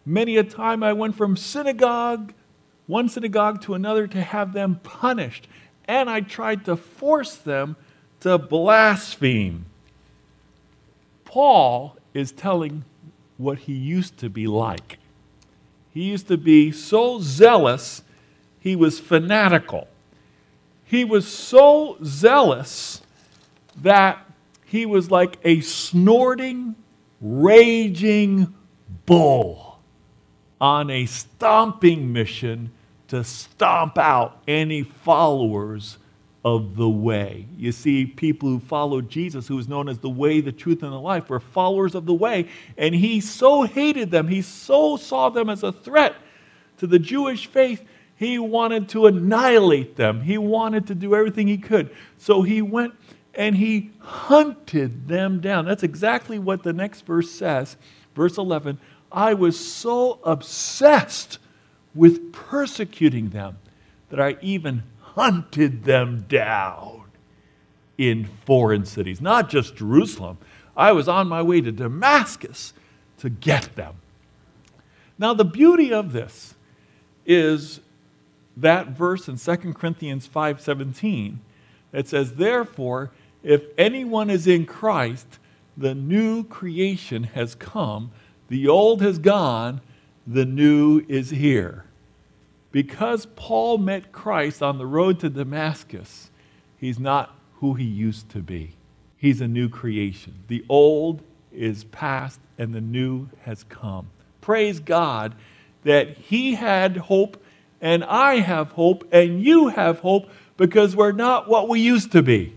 Many 0.05 0.37
a 0.37 0.43
time 0.43 0.83
I 0.83 0.93
went 0.93 1.15
from 1.15 1.37
synagogue, 1.37 2.33
one 2.87 3.07
synagogue 3.07 3.61
to 3.63 3.75
another 3.75 4.07
to 4.07 4.21
have 4.21 4.53
them 4.53 4.79
punished 4.83 5.47
and 5.85 6.09
I 6.09 6.21
tried 6.21 6.65
to 6.65 6.75
force 6.75 7.35
them 7.35 7.75
to 8.21 8.37
blaspheme. 8.37 9.65
Paul 11.25 11.97
is 12.13 12.31
telling 12.31 12.85
what 13.37 13.59
he 13.59 13.73
used 13.73 14.17
to 14.17 14.29
be 14.29 14.47
like. 14.47 14.99
He 15.93 16.03
used 16.03 16.27
to 16.27 16.37
be 16.37 16.71
so 16.71 17.19
zealous, 17.19 18.03
he 18.59 18.75
was 18.75 18.99
fanatical. 18.99 19.87
He 20.85 21.03
was 21.03 21.27
so 21.27 21.97
zealous 22.03 23.01
that 23.81 24.25
he 24.65 24.85
was 24.85 25.11
like 25.11 25.37
a 25.43 25.61
snorting, 25.61 26.75
raging 27.19 28.53
bull 29.05 29.70
on 30.61 30.89
a 30.89 31.05
stomping 31.07 32.13
mission 32.13 32.71
to 33.09 33.23
stomp 33.25 33.97
out 33.97 34.41
any 34.47 34.83
followers 34.83 35.97
of 36.45 36.77
the 36.77 36.89
way. 36.89 37.45
You 37.57 37.71
see, 37.71 38.05
people 38.05 38.47
who 38.47 38.59
followed 38.59 39.09
Jesus, 39.09 39.47
who 39.47 39.57
was 39.57 39.67
known 39.67 39.89
as 39.89 39.99
the 39.99 40.09
way, 40.09 40.39
the 40.39 40.51
truth, 40.51 40.81
and 40.83 40.93
the 40.93 40.99
life, 40.99 41.29
were 41.29 41.39
followers 41.39 41.95
of 41.95 42.05
the 42.05 42.13
way. 42.13 42.47
And 42.77 42.95
he 42.95 43.19
so 43.19 43.63
hated 43.63 44.11
them, 44.11 44.27
he 44.27 44.41
so 44.41 44.95
saw 44.95 45.29
them 45.29 45.49
as 45.49 45.63
a 45.63 45.71
threat 45.71 46.15
to 46.77 46.87
the 46.87 46.99
Jewish 46.99 47.45
faith, 47.45 47.85
he 48.15 48.39
wanted 48.39 48.89
to 48.89 49.07
annihilate 49.07 49.95
them. 49.95 50.21
He 50.21 50.37
wanted 50.37 50.87
to 50.87 50.95
do 50.95 51.15
everything 51.15 51.47
he 51.47 51.57
could. 51.57 51.95
So 52.17 52.41
he 52.43 52.61
went 52.61 52.93
and 53.35 53.55
he 53.55 53.91
hunted 53.99 55.07
them 55.07 55.41
down. 55.41 55.65
That's 55.65 55.83
exactly 55.83 56.39
what 56.39 56.63
the 56.63 56.73
next 56.73 57.01
verse 57.05 57.29
says. 57.29 57.77
Verse 58.15 58.37
11 58.37 58.79
I 59.11 59.33
was 59.33 59.59
so 59.59 60.19
obsessed 60.23 61.37
with 61.93 62.31
persecuting 62.31 63.29
them 63.29 63.57
that 64.09 64.19
I 64.19 64.37
even 64.41 64.83
hunted 64.99 65.83
them 65.83 66.25
down 66.27 67.03
in 67.97 68.29
foreign 68.45 68.85
cities, 68.85 69.21
not 69.21 69.49
just 69.49 69.75
Jerusalem. 69.75 70.37
I 70.75 70.91
was 70.93 71.07
on 71.07 71.27
my 71.27 71.41
way 71.41 71.61
to 71.61 71.71
Damascus 71.71 72.73
to 73.19 73.29
get 73.29 73.75
them. 73.75 73.95
Now, 75.19 75.33
the 75.33 75.45
beauty 75.45 75.93
of 75.93 76.13
this 76.13 76.55
is 77.25 77.81
that 78.57 78.87
verse 78.87 79.27
in 79.27 79.37
2 79.37 79.75
Corinthians 79.75 80.27
5:17 80.27 81.39
that 81.91 82.07
says, 82.07 82.35
"Therefore, 82.35 83.11
if 83.43 83.63
anyone 83.77 84.29
is 84.29 84.47
in 84.47 84.65
Christ, 84.65 85.39
the 85.77 85.93
new 85.93 86.43
creation 86.43 87.23
has 87.23 87.55
come, 87.55 88.11
the 88.51 88.67
old 88.67 89.01
has 89.01 89.17
gone, 89.17 89.79
the 90.27 90.43
new 90.43 91.05
is 91.07 91.29
here. 91.29 91.85
Because 92.73 93.25
Paul 93.37 93.77
met 93.77 94.11
Christ 94.11 94.61
on 94.61 94.77
the 94.77 94.85
road 94.85 95.21
to 95.21 95.29
Damascus, 95.29 96.29
he's 96.75 96.99
not 96.99 97.33
who 97.61 97.75
he 97.75 97.85
used 97.85 98.27
to 98.31 98.39
be. 98.39 98.71
He's 99.15 99.39
a 99.39 99.47
new 99.47 99.69
creation. 99.69 100.33
The 100.49 100.65
old 100.67 101.23
is 101.53 101.85
past 101.85 102.41
and 102.57 102.73
the 102.73 102.81
new 102.81 103.29
has 103.43 103.63
come. 103.63 104.09
Praise 104.41 104.81
God 104.81 105.33
that 105.85 106.17
he 106.17 106.53
had 106.55 106.97
hope 106.97 107.41
and 107.79 108.03
I 108.03 108.39
have 108.39 108.73
hope 108.73 109.07
and 109.13 109.41
you 109.41 109.69
have 109.69 109.99
hope 109.99 110.29
because 110.57 110.93
we're 110.93 111.13
not 111.13 111.47
what 111.47 111.69
we 111.69 111.79
used 111.79 112.11
to 112.11 112.21
be. 112.21 112.53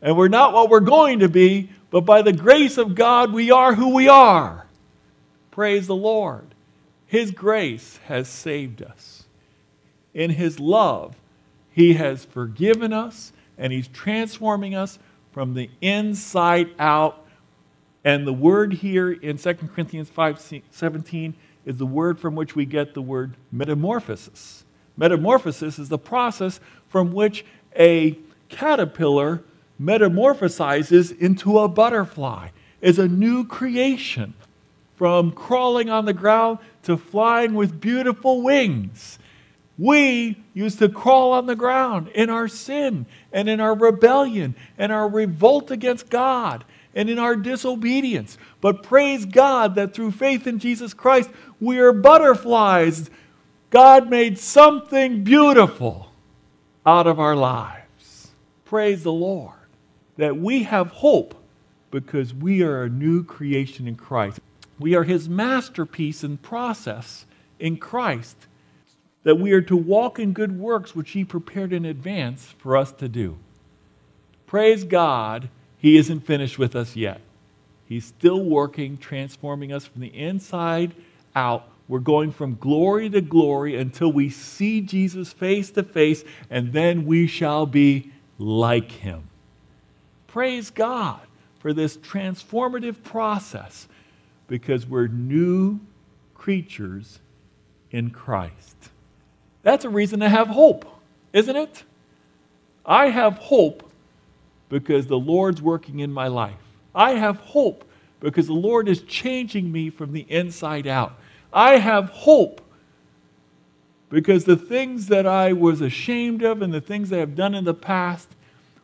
And 0.00 0.16
we're 0.16 0.26
not 0.26 0.52
what 0.52 0.68
we're 0.68 0.80
going 0.80 1.20
to 1.20 1.28
be, 1.28 1.70
but 1.90 2.00
by 2.00 2.22
the 2.22 2.32
grace 2.32 2.76
of 2.76 2.96
God, 2.96 3.32
we 3.32 3.52
are 3.52 3.72
who 3.72 3.94
we 3.94 4.08
are. 4.08 4.66
Praise 5.52 5.86
the 5.86 5.94
Lord. 5.94 6.54
His 7.06 7.30
grace 7.30 8.00
has 8.06 8.26
saved 8.26 8.82
us. 8.82 9.24
In 10.14 10.30
His 10.30 10.58
love, 10.58 11.14
He 11.70 11.92
has 11.92 12.24
forgiven 12.24 12.92
us 12.92 13.32
and 13.58 13.72
He's 13.72 13.86
transforming 13.86 14.74
us 14.74 14.98
from 15.30 15.54
the 15.54 15.70
inside 15.80 16.70
out. 16.78 17.24
And 18.02 18.26
the 18.26 18.32
word 18.32 18.72
here 18.72 19.12
in 19.12 19.36
2 19.36 19.54
Corinthians 19.54 20.08
5 20.08 20.62
17 20.70 21.34
is 21.66 21.76
the 21.76 21.86
word 21.86 22.18
from 22.18 22.34
which 22.34 22.56
we 22.56 22.64
get 22.64 22.94
the 22.94 23.02
word 23.02 23.36
metamorphosis. 23.52 24.64
Metamorphosis 24.96 25.78
is 25.78 25.90
the 25.90 25.98
process 25.98 26.60
from 26.88 27.12
which 27.12 27.44
a 27.78 28.18
caterpillar 28.48 29.42
metamorphosizes 29.80 31.16
into 31.18 31.58
a 31.58 31.68
butterfly, 31.68 32.48
is 32.80 32.98
a 32.98 33.08
new 33.08 33.44
creation 33.44 34.34
from 34.96 35.32
crawling 35.32 35.90
on 35.90 36.04
the 36.04 36.12
ground 36.12 36.58
to 36.84 36.96
flying 36.96 37.54
with 37.54 37.80
beautiful 37.80 38.42
wings. 38.42 39.18
We 39.78 40.42
used 40.54 40.78
to 40.80 40.88
crawl 40.88 41.32
on 41.32 41.46
the 41.46 41.56
ground 41.56 42.08
in 42.08 42.30
our 42.30 42.46
sin 42.46 43.06
and 43.32 43.48
in 43.48 43.58
our 43.60 43.74
rebellion 43.74 44.54
and 44.78 44.92
our 44.92 45.08
revolt 45.08 45.70
against 45.70 46.10
God 46.10 46.64
and 46.94 47.08
in 47.08 47.18
our 47.18 47.36
disobedience. 47.36 48.36
But 48.60 48.82
praise 48.82 49.24
God 49.24 49.74
that 49.76 49.94
through 49.94 50.12
faith 50.12 50.46
in 50.46 50.58
Jesus 50.58 50.92
Christ, 50.92 51.30
we 51.60 51.78
are 51.78 51.92
butterflies. 51.92 53.10
God 53.70 54.10
made 54.10 54.38
something 54.38 55.24
beautiful 55.24 56.12
out 56.84 57.06
of 57.06 57.18
our 57.18 57.36
lives. 57.36 58.28
Praise 58.64 59.02
the 59.02 59.12
Lord 59.12 59.54
that 60.16 60.36
we 60.36 60.64
have 60.64 60.88
hope 60.88 61.34
because 61.90 62.34
we 62.34 62.62
are 62.62 62.84
a 62.84 62.88
new 62.88 63.24
creation 63.24 63.88
in 63.88 63.96
Christ. 63.96 64.40
We 64.82 64.96
are 64.96 65.04
his 65.04 65.28
masterpiece 65.28 66.24
in 66.24 66.38
process 66.38 67.24
in 67.60 67.76
Christ, 67.76 68.36
that 69.22 69.38
we 69.38 69.52
are 69.52 69.62
to 69.62 69.76
walk 69.76 70.18
in 70.18 70.32
good 70.32 70.58
works 70.58 70.96
which 70.96 71.12
he 71.12 71.24
prepared 71.24 71.72
in 71.72 71.84
advance 71.84 72.52
for 72.58 72.76
us 72.76 72.90
to 72.94 73.08
do. 73.08 73.38
Praise 74.44 74.82
God, 74.82 75.48
he 75.78 75.96
isn't 75.96 76.26
finished 76.26 76.58
with 76.58 76.74
us 76.74 76.96
yet. 76.96 77.20
He's 77.86 78.04
still 78.04 78.42
working, 78.42 78.98
transforming 78.98 79.72
us 79.72 79.86
from 79.86 80.00
the 80.00 80.08
inside 80.08 80.96
out. 81.36 81.68
We're 81.86 82.00
going 82.00 82.32
from 82.32 82.56
glory 82.56 83.08
to 83.10 83.20
glory 83.20 83.76
until 83.76 84.10
we 84.10 84.30
see 84.30 84.80
Jesus 84.80 85.32
face 85.32 85.70
to 85.70 85.84
face, 85.84 86.24
and 86.50 86.72
then 86.72 87.06
we 87.06 87.28
shall 87.28 87.66
be 87.66 88.10
like 88.36 88.90
him. 88.90 89.28
Praise 90.26 90.70
God 90.70 91.20
for 91.60 91.72
this 91.72 91.96
transformative 91.98 93.04
process 93.04 93.86
because 94.52 94.86
we're 94.86 95.06
new 95.06 95.80
creatures 96.34 97.20
in 97.90 98.10
Christ. 98.10 98.76
That's 99.62 99.86
a 99.86 99.88
reason 99.88 100.20
to 100.20 100.28
have 100.28 100.46
hope, 100.46 100.84
isn't 101.32 101.56
it? 101.56 101.84
I 102.84 103.08
have 103.08 103.38
hope 103.38 103.90
because 104.68 105.06
the 105.06 105.18
Lord's 105.18 105.62
working 105.62 106.00
in 106.00 106.12
my 106.12 106.28
life. 106.28 106.60
I 106.94 107.12
have 107.12 107.38
hope 107.38 107.88
because 108.20 108.46
the 108.46 108.52
Lord 108.52 108.90
is 108.90 109.00
changing 109.04 109.72
me 109.72 109.88
from 109.88 110.12
the 110.12 110.26
inside 110.28 110.86
out. 110.86 111.14
I 111.50 111.78
have 111.78 112.10
hope 112.10 112.60
because 114.10 114.44
the 114.44 114.56
things 114.56 115.06
that 115.06 115.26
I 115.26 115.54
was 115.54 115.80
ashamed 115.80 116.42
of 116.42 116.60
and 116.60 116.74
the 116.74 116.82
things 116.82 117.10
I've 117.10 117.34
done 117.34 117.54
in 117.54 117.64
the 117.64 117.72
past 117.72 118.28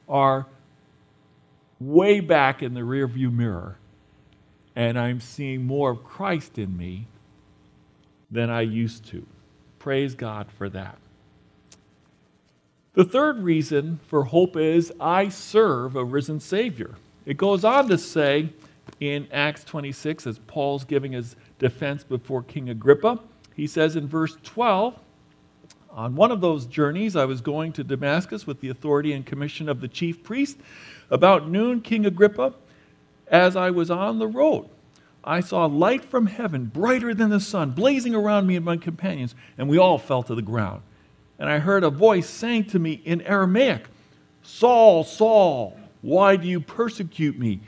are 0.09 0.47
way 1.79 2.21
back 2.21 2.63
in 2.63 2.73
the 2.73 2.81
rearview 2.81 3.31
mirror 3.31 3.77
and 4.79 4.97
I'm 4.97 5.21
seeing 5.21 5.67
more 5.67 5.91
of 5.91 6.05
Christ 6.05 6.57
in 6.57 6.77
me 6.77 7.09
than 8.31 8.49
I 8.49 8.61
used 8.61 9.05
to. 9.07 9.27
Praise 9.81 10.15
God 10.15 10.47
for 10.57 10.69
that. 10.69 10.99
The 12.95 13.03
third 13.03 13.43
reason 13.43 13.99
for 14.07 14.23
hope 14.23 14.57
is 14.57 14.93
I 15.01 15.31
serve 15.31 15.97
a 15.97 16.05
risen 16.05 16.39
Savior. 16.39 16.95
It 17.27 17.37
goes 17.37 17.65
on 17.65 17.89
to 17.89 17.99
say 17.99 18.51
in 19.01 19.27
Acts 19.33 19.65
26, 19.65 20.29
as 20.29 20.39
Paul's 20.47 20.85
giving 20.85 21.11
his 21.11 21.35
defense 21.59 22.05
before 22.05 22.45
King 22.45 22.71
Agrippa, 22.71 23.19
he 23.57 23.67
says 23.67 23.97
in 23.97 24.07
verse 24.07 24.37
12, 24.45 24.97
on 25.91 26.15
one 26.15 26.31
of 26.31 26.41
those 26.41 26.67
journeys, 26.67 27.17
I 27.17 27.25
was 27.25 27.41
going 27.41 27.73
to 27.73 27.83
Damascus 27.83 28.47
with 28.47 28.61
the 28.61 28.69
authority 28.69 29.13
and 29.13 29.27
commission 29.27 29.69
of 29.69 29.81
the 29.81 29.89
chief 29.89 30.23
priest. 30.23 30.59
About 31.11 31.49
noon, 31.49 31.81
King 31.81 32.07
Agrippa 32.07 32.55
as 33.31 33.57
I 33.57 33.71
was 33.71 33.91
on 33.91 34.19
the 34.19 34.27
road, 34.27 34.69
I 35.25 35.41
saw 35.41 35.67
light 35.67 36.05
from 36.05 36.27
heaven, 36.27 36.67
brighter 36.67 37.15
than 37.15 37.31
the 37.31 37.41
sun, 37.41 37.73
blazing 37.73 38.15
around 38.15 38.47
me 38.47 38.57
and 38.57 38.65
my 38.65 38.77
companions, 38.77 39.35
and 39.57 39.69
we 39.69 39.79
all 39.79 39.99
fell 39.99 40.23
to 40.25 40.35
the 40.35 40.43
ground. 40.43 40.83
And 41.39 41.49
I 41.49 41.59
heard 41.59 41.85
a 41.85 41.91
voice 41.91 42.29
saying 42.29 42.67
to 42.67 42.79
me 42.79 43.01
in 43.05 43.21
Aramaic, 43.23 43.87
Saul, 44.43 45.05
Saul, 45.05 45.79
why 46.01 46.37
do 46.37 46.49
you 46.49 46.61
persecute 46.61 47.39
me? 47.39 47.61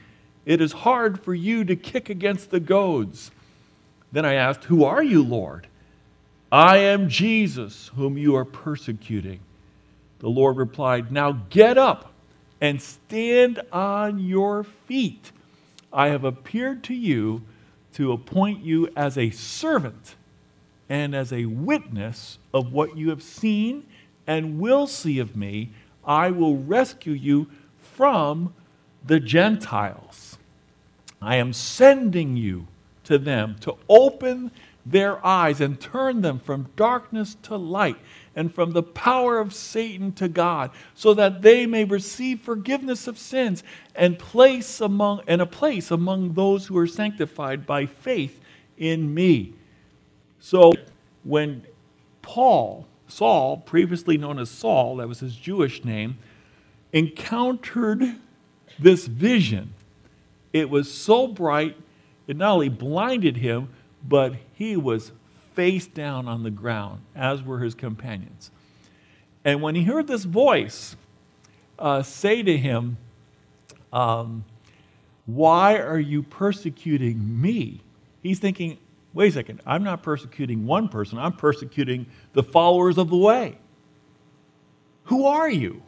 It 0.46 0.61
is 0.61 0.73
hard 0.73 1.23
for 1.23 1.35
you 1.35 1.64
to 1.64 1.77
kick 1.77 2.09
against 2.09 2.51
the 2.51 2.61
goads. 2.61 3.31
Then 4.12 4.25
I 4.25 4.35
asked, 4.35 4.64
Who 4.64 4.85
are 4.85 5.03
you, 5.03 5.23
Lord? 5.23 5.66
I 6.51 6.79
am 6.79 7.09
Jesus, 7.09 7.90
whom 7.94 8.18
you 8.18 8.35
are 8.37 8.44
persecuting. 8.44 9.40
The 10.18 10.29
Lord 10.29 10.57
replied, 10.57 11.12
Now 11.12 11.33
get 11.51 11.79
up 11.79 12.12
and 12.61 12.81
stand 12.81 13.61
on 13.73 14.18
your 14.18 14.64
feet. 14.64 15.33
I 15.92 16.09
have 16.09 16.24
appeared 16.24 16.85
to 16.85 16.94
you 16.94 17.42
to 17.94 18.12
appoint 18.12 18.64
you 18.64 18.88
as 18.96 19.18
a 19.18 19.31
servant 19.31 20.14
and 20.88 21.14
as 21.14 21.33
a 21.33 21.46
witness 21.46 22.38
of 22.55 22.72
what 22.72 22.96
you 22.96 23.11
have 23.11 23.22
seen 23.22 23.87
and 24.26 24.61
will 24.61 24.87
see 24.87 25.18
of 25.18 25.37
me. 25.37 25.70
I 26.05 26.31
will 26.31 26.57
rescue 26.57 27.12
you 27.12 27.48
from 27.81 28.55
the 29.05 29.20
Gentiles. 29.20 30.38
I 31.20 31.37
am 31.37 31.53
sending 31.53 32.37
you 32.37 32.66
to 33.05 33.18
them 33.18 33.57
to 33.61 33.76
open 33.88 34.50
their 34.87 35.24
eyes 35.24 35.61
and 35.61 35.81
turn 35.81 36.22
them 36.22 36.38
from 36.38 36.70
darkness 36.76 37.37
to 37.42 37.57
light 37.57 37.98
and 38.37 38.55
from 38.55 38.73
the 38.73 38.83
power 38.83 39.38
of 39.38 39.53
Satan 39.53 40.12
to 40.12 40.29
God, 40.29 40.71
so 40.95 41.14
that 41.14 41.43
they 41.43 41.66
may 41.66 41.85
receive 41.85 42.40
forgiveness 42.40 43.07
of 43.07 43.19
sins 43.19 43.62
and 43.95 44.19
place 44.19 44.81
among 44.81 45.23
and 45.27 45.40
a 45.40 45.47
place 45.47 45.90
among 45.90 46.35
those 46.35 46.66
who 46.66 46.79
are 46.79 46.87
sanctified 46.87 47.66
by 47.66 47.87
faith 47.87 48.40
in 48.79 49.12
me. 49.12 49.55
So 50.38 50.73
when 51.25 51.64
Paul, 52.23 52.87
Saul, 53.09 53.59
previously 53.59 54.16
known 54.16 54.38
as 54.38 54.49
Saul, 54.49 54.97
that 54.97 55.09
was 55.09 55.21
his 55.21 55.35
Jewish 55.35 55.85
name, 55.85 56.19
encountered 56.93 58.16
this 58.79 59.07
vision, 59.07 59.75
it 60.53 60.71
was 60.71 60.93
so 60.93 61.27
bright, 61.27 61.77
it 62.27 62.37
not 62.37 62.53
only 62.53 62.69
blinded 62.69 63.37
him, 63.37 63.69
but 64.09 64.35
he 64.55 64.77
was 64.77 65.12
face 65.55 65.87
down 65.87 66.29
on 66.29 66.43
the 66.43 66.51
ground, 66.51 67.01
as 67.15 67.43
were 67.43 67.59
his 67.59 67.75
companions. 67.75 68.51
And 69.45 69.63
when 69.63 69.75
he 69.75 69.85
heard 69.85 70.07
this 70.07 70.25
voice 70.25 70.97
uh, 71.79 72.03
say 72.03 72.43
to 72.43 72.57
him, 72.57 72.99
um, 73.93 74.45
Why 75.27 75.79
are 75.79 75.99
you 75.99 76.23
persecuting 76.23 77.41
me? 77.41 77.81
He's 78.23 78.39
thinking, 78.39 78.79
Wait 79.13 79.29
a 79.29 79.33
second, 79.33 79.61
I'm 79.67 79.83
not 79.83 80.03
persecuting 80.03 80.67
one 80.67 80.89
person, 80.89 81.19
I'm 81.19 81.33
persecuting 81.33 82.07
the 82.33 82.43
followers 82.43 82.97
of 82.99 83.11
the 83.11 83.17
way. 83.17 83.59
Who 85.05 85.27
are 85.27 85.51
you? 85.51 85.83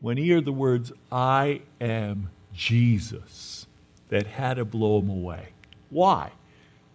When 0.00 0.16
he 0.16 0.28
heard 0.30 0.44
the 0.44 0.52
words, 0.52 0.92
I 1.10 1.62
am 1.80 2.28
Jesus, 2.52 3.66
that 4.08 4.26
had 4.26 4.54
to 4.54 4.64
blow 4.64 4.98
him 4.98 5.08
away. 5.08 5.48
Why? 5.88 6.32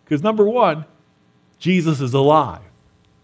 Because 0.04 0.22
number 0.22 0.46
one, 0.46 0.86
Jesus 1.60 2.02
is 2.02 2.14
alive. 2.14 2.62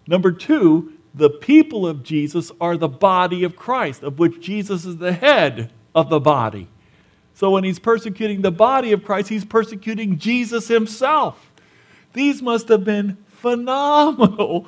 Number 0.08 0.32
two, 0.32 0.94
the 1.14 1.30
people 1.30 1.88
of 1.88 2.04
Jesus 2.04 2.52
are 2.60 2.76
the 2.76 2.88
body 2.88 3.44
of 3.44 3.56
Christ, 3.56 4.04
of 4.04 4.20
which 4.20 4.40
Jesus 4.40 4.86
is 4.86 4.98
the 4.98 5.14
head 5.14 5.72
of 5.94 6.10
the 6.10 6.20
body. 6.20 6.68
So 7.36 7.52
when 7.52 7.64
he's 7.64 7.80
persecuting 7.80 8.42
the 8.42 8.52
body 8.52 8.92
of 8.92 9.04
Christ, 9.04 9.30
he's 9.30 9.46
persecuting 9.46 10.18
Jesus 10.18 10.68
himself. 10.68 11.52
These 12.14 12.42
must 12.42 12.68
have 12.68 12.84
been 12.84 13.18
phenomenal, 13.28 14.68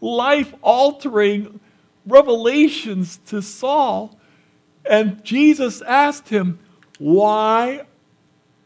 life 0.00 0.54
altering 0.62 1.60
revelations 2.06 3.18
to 3.26 3.40
Saul. 3.40 4.18
And 4.84 5.22
Jesus 5.24 5.80
asked 5.82 6.28
him, 6.28 6.58
Why 6.98 7.86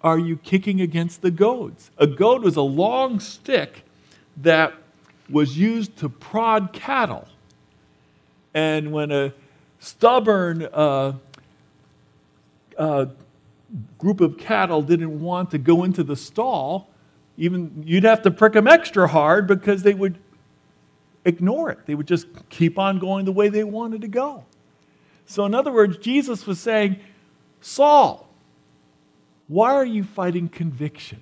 are 0.01 0.19
you 0.19 0.37
kicking 0.37 0.81
against 0.81 1.23
the 1.23 1.31
goads? 1.31 1.91
A 1.99 2.07
goad 2.07 2.43
was 2.43 2.57
a 2.57 2.63
long 2.63 3.21
stick 3.21 3.86
that 4.39 4.75
was 5.29 5.57
used 5.59 5.97
to 5.99 6.09
prod 6.09 6.73
cattle. 6.73 7.27
And 8.55 8.93
when 8.93 9.11
a 9.11 9.33
stubborn 9.79 10.69
uh, 10.73 11.15
uh, 12.79 13.07
group 13.99 14.21
of 14.21 14.39
cattle 14.39 14.83
didn't 14.83 15.21
want 15.21 15.51
to 15.51 15.59
go 15.59 15.85
into 15.85 16.03
the 16.03 16.17
stall, 16.17 16.89
even 17.37 17.83
you'd 17.85 18.05
have 18.05 18.23
to 18.23 18.31
prick 18.31 18.55
them 18.55 18.67
extra 18.67 19.07
hard 19.07 19.47
because 19.47 19.83
they 19.83 19.95
would 19.95 20.19
ignore 21.25 21.71
it. 21.71 21.85
They 21.87 21.95
would 21.95 22.07
just 22.07 22.27
keep 22.49 22.79
on 22.79 22.99
going 22.99 23.25
the 23.25 23.33
way 23.33 23.49
they 23.49 23.65
wanted 23.65 24.01
to 24.03 24.09
go. 24.09 24.45
So, 25.27 25.45
in 25.45 25.55
other 25.55 25.73
words, 25.73 25.99
Jesus 25.99 26.47
was 26.47 26.61
saying, 26.61 27.01
Saul, 27.61 28.29
why 29.49 29.75
are 29.75 29.85
you 29.85 30.05
fighting 30.05 30.49
conviction? 30.49 31.21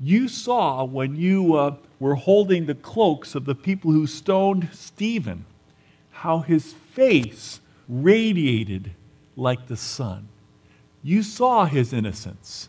You 0.00 0.26
saw 0.28 0.84
when 0.84 1.16
you 1.16 1.54
uh, 1.54 1.76
were 2.04 2.16
holding 2.16 2.66
the 2.66 2.74
cloaks 2.74 3.34
of 3.34 3.46
the 3.46 3.54
people 3.54 3.90
who 3.90 4.06
stoned 4.06 4.68
Stephen 4.72 5.46
how 6.10 6.40
his 6.40 6.70
face 6.70 7.62
radiated 7.88 8.90
like 9.36 9.68
the 9.68 9.76
sun. 9.76 10.28
You 11.02 11.22
saw 11.22 11.64
his 11.64 11.94
innocence. 11.94 12.68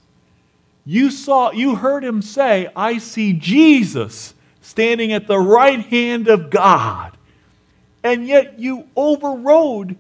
You 0.86 1.12
saw 1.12 1.52
you 1.52 1.76
heard 1.76 2.06
him 2.06 2.22
say, 2.22 2.70
"I 2.78 2.98
see 2.98 3.34
Jesus 3.34 4.36
standing 4.62 5.12
at 5.12 5.28
the 5.28 5.40
right 5.40 5.82
hand 5.82 6.30
of 6.30 6.50
God." 6.50 7.18
And 8.06 8.26
yet 8.26 8.58
you 8.58 8.88
overrode 8.96 9.98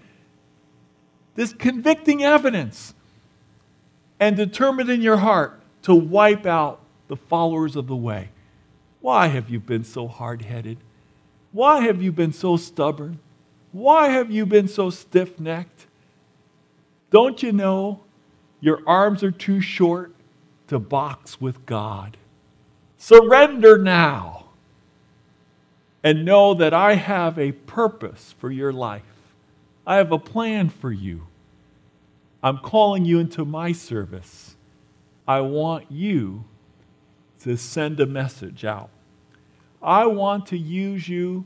this 1.36 1.52
convicting 1.52 2.24
evidence 2.24 2.94
and 4.18 4.38
determined 4.38 4.90
in 4.90 5.02
your 5.02 5.18
heart 5.18 5.60
to 5.82 5.94
wipe 5.94 6.46
out 6.46 6.80
the 7.10 7.18
followers 7.18 7.76
of 7.76 7.88
the 7.88 7.98
way. 7.98 8.30
Why 9.06 9.28
have 9.28 9.52
you 9.52 9.60
been 9.60 9.84
so 9.84 10.08
hard 10.08 10.42
headed? 10.42 10.80
Why 11.52 11.82
have 11.82 12.02
you 12.02 12.12
been 12.12 12.34
so 12.34 12.58
stubborn? 12.58 13.20
Why 13.72 14.08
have 14.08 14.32
you 14.32 14.48
been 14.48 14.68
so 14.68 14.90
stiff 14.90 15.40
necked? 15.40 15.86
Don't 17.12 17.44
you 17.44 17.52
know 17.52 18.02
your 18.62 18.82
arms 18.88 19.22
are 19.22 19.30
too 19.30 19.62
short 19.62 20.12
to 20.70 20.80
box 20.80 21.40
with 21.40 21.68
God? 21.68 22.18
Surrender 22.98 23.78
now 23.78 24.46
and 26.04 26.26
know 26.26 26.56
that 26.56 26.74
I 26.74 26.96
have 26.96 27.38
a 27.38 27.52
purpose 27.52 28.34
for 28.40 28.50
your 28.50 28.74
life. 28.74 29.04
I 29.86 29.98
have 29.98 30.12
a 30.12 30.18
plan 30.18 30.70
for 30.70 30.92
you. 30.92 31.28
I'm 32.42 32.58
calling 32.58 33.06
you 33.06 33.20
into 33.20 33.46
my 33.46 33.72
service. 33.72 34.56
I 35.28 35.42
want 35.42 35.92
you 35.92 36.46
to 37.42 37.56
send 37.56 38.00
a 38.00 38.08
message 38.08 38.66
out. 38.66 38.90
I 39.86 40.08
want 40.08 40.48
to 40.48 40.58
use 40.58 41.08
you, 41.08 41.46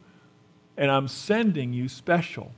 and 0.77 0.89
I'm 0.89 1.07
sending 1.07 1.73
you 1.73 1.89
special 1.89 2.53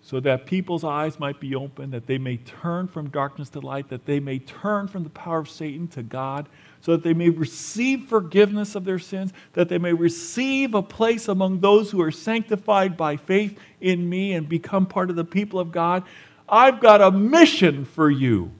so 0.00 0.20
that 0.20 0.46
people's 0.46 0.84
eyes 0.84 1.18
might 1.18 1.40
be 1.40 1.56
open, 1.56 1.90
that 1.90 2.06
they 2.06 2.16
may 2.16 2.36
turn 2.36 2.86
from 2.86 3.10
darkness 3.10 3.48
to 3.48 3.58
light, 3.58 3.88
that 3.88 4.06
they 4.06 4.20
may 4.20 4.38
turn 4.38 4.86
from 4.86 5.02
the 5.02 5.10
power 5.10 5.40
of 5.40 5.50
Satan 5.50 5.88
to 5.88 6.02
God, 6.04 6.48
so 6.80 6.92
that 6.92 7.02
they 7.02 7.12
may 7.12 7.28
receive 7.28 8.04
forgiveness 8.04 8.76
of 8.76 8.84
their 8.84 9.00
sins, 9.00 9.32
that 9.54 9.68
they 9.68 9.78
may 9.78 9.92
receive 9.92 10.74
a 10.74 10.82
place 10.82 11.26
among 11.26 11.58
those 11.58 11.90
who 11.90 12.00
are 12.00 12.12
sanctified 12.12 12.96
by 12.96 13.16
faith 13.16 13.58
in 13.80 14.08
me 14.08 14.34
and 14.34 14.48
become 14.48 14.86
part 14.86 15.10
of 15.10 15.16
the 15.16 15.24
people 15.24 15.58
of 15.58 15.72
God. 15.72 16.04
I've 16.48 16.78
got 16.78 17.02
a 17.02 17.10
mission 17.10 17.84
for 17.84 18.08
you. 18.08 18.52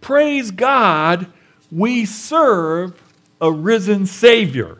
Praise 0.00 0.50
God, 0.50 1.30
we 1.70 2.06
serve 2.06 2.98
a 3.42 3.52
risen 3.52 4.06
Savior. 4.06 4.79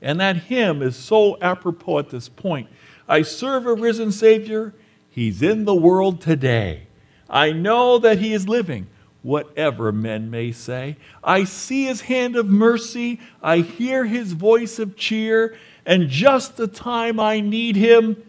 And 0.00 0.20
that 0.20 0.36
hymn 0.36 0.82
is 0.82 0.96
so 0.96 1.38
apropos 1.40 1.98
at 1.98 2.10
this 2.10 2.28
point. 2.28 2.68
I 3.08 3.22
serve 3.22 3.66
a 3.66 3.74
risen 3.74 4.12
Savior. 4.12 4.74
He's 5.10 5.42
in 5.42 5.64
the 5.64 5.74
world 5.74 6.20
today. 6.20 6.86
I 7.28 7.52
know 7.52 7.98
that 7.98 8.18
He 8.18 8.32
is 8.32 8.48
living, 8.48 8.86
whatever 9.22 9.90
men 9.92 10.30
may 10.30 10.52
say. 10.52 10.96
I 11.24 11.44
see 11.44 11.86
His 11.86 12.02
hand 12.02 12.36
of 12.36 12.46
mercy. 12.46 13.20
I 13.42 13.58
hear 13.58 14.04
His 14.04 14.32
voice 14.32 14.78
of 14.78 14.96
cheer. 14.96 15.56
And 15.84 16.08
just 16.08 16.56
the 16.56 16.68
time 16.68 17.18
I 17.18 17.40
need 17.40 17.76
Him, 17.76 18.22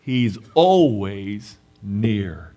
He's 0.00 0.38
always 0.54 1.56
near. 1.82 2.47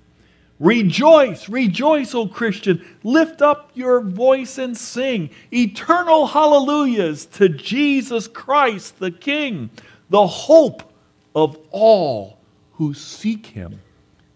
Rejoice, 0.61 1.49
rejoice, 1.49 2.13
O 2.13 2.27
Christian. 2.27 2.85
Lift 3.03 3.41
up 3.41 3.71
your 3.73 3.99
voice 3.99 4.59
and 4.59 4.77
sing 4.77 5.31
eternal 5.51 6.27
hallelujahs 6.27 7.25
to 7.25 7.49
Jesus 7.49 8.27
Christ 8.27 8.99
the 8.99 9.09
King, 9.09 9.71
the 10.11 10.27
hope 10.27 10.93
of 11.33 11.57
all 11.71 12.37
who 12.73 12.93
seek 12.93 13.47
him, 13.47 13.81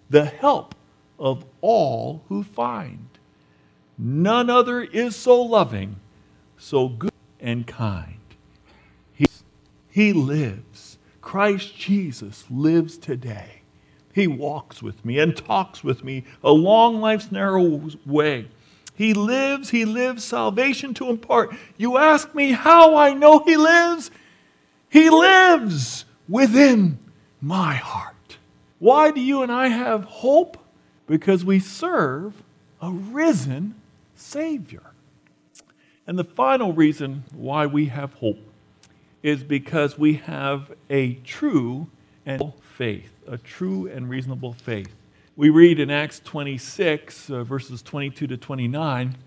the 0.09 0.25
help 0.25 0.73
of 1.19 1.45
all 1.61 2.23
who 2.27 2.43
find. 2.43 3.07
None 3.95 4.49
other 4.49 4.81
is 4.81 5.15
so 5.15 5.39
loving, 5.39 5.97
so 6.57 6.89
good 6.89 7.13
and 7.39 7.67
kind. 7.67 8.17
He, 9.13 9.27
he 9.91 10.11
lives. 10.11 10.97
Christ 11.21 11.77
Jesus 11.77 12.45
lives 12.49 12.97
today. 12.97 13.61
He 14.15 14.27
walks 14.27 14.81
with 14.81 15.03
me 15.03 15.19
and 15.19 15.35
talks 15.35 15.83
with 15.83 16.01
me 16.01 16.23
along 16.41 17.01
life's 17.01 17.33
narrow 17.33 17.81
way. 18.05 18.47
He 18.95 19.13
lives, 19.13 19.71
He 19.71 19.83
lives 19.83 20.23
salvation 20.23 20.93
to 20.93 21.09
impart. 21.09 21.53
You 21.75 21.97
ask 21.97 22.33
me 22.33 22.53
how 22.53 22.95
I 22.95 23.13
know 23.13 23.39
He 23.39 23.57
lives? 23.57 24.09
He 24.89 25.09
lives 25.09 26.05
within 26.29 26.97
my 27.41 27.75
heart. 27.75 28.37
Why 28.79 29.11
do 29.11 29.19
you 29.19 29.41
and 29.41 29.51
I 29.51 29.67
have 29.67 30.05
hope? 30.05 30.57
Because 31.07 31.43
we 31.43 31.59
serve 31.59 32.41
a 32.81 32.91
risen 32.91 33.75
Savior. 34.15 34.93
And 36.07 36.17
the 36.17 36.23
final 36.23 36.71
reason 36.71 37.25
why 37.33 37.65
we 37.65 37.87
have 37.87 38.13
hope 38.13 38.39
is 39.21 39.43
because 39.43 39.97
we 39.97 40.13
have 40.13 40.71
a 40.89 41.15
true 41.15 41.87
and 42.25 42.53
faith, 42.77 43.11
a 43.27 43.37
true 43.37 43.87
and 43.87 44.09
reasonable 44.09 44.53
faith. 44.53 44.93
We 45.35 45.49
read 45.49 45.79
in 45.79 45.91
Acts 45.91 46.19
26, 46.23 47.29
uh, 47.29 47.43
verses 47.43 47.81
22 47.81 48.27
to 48.27 48.37
29, 48.37 49.17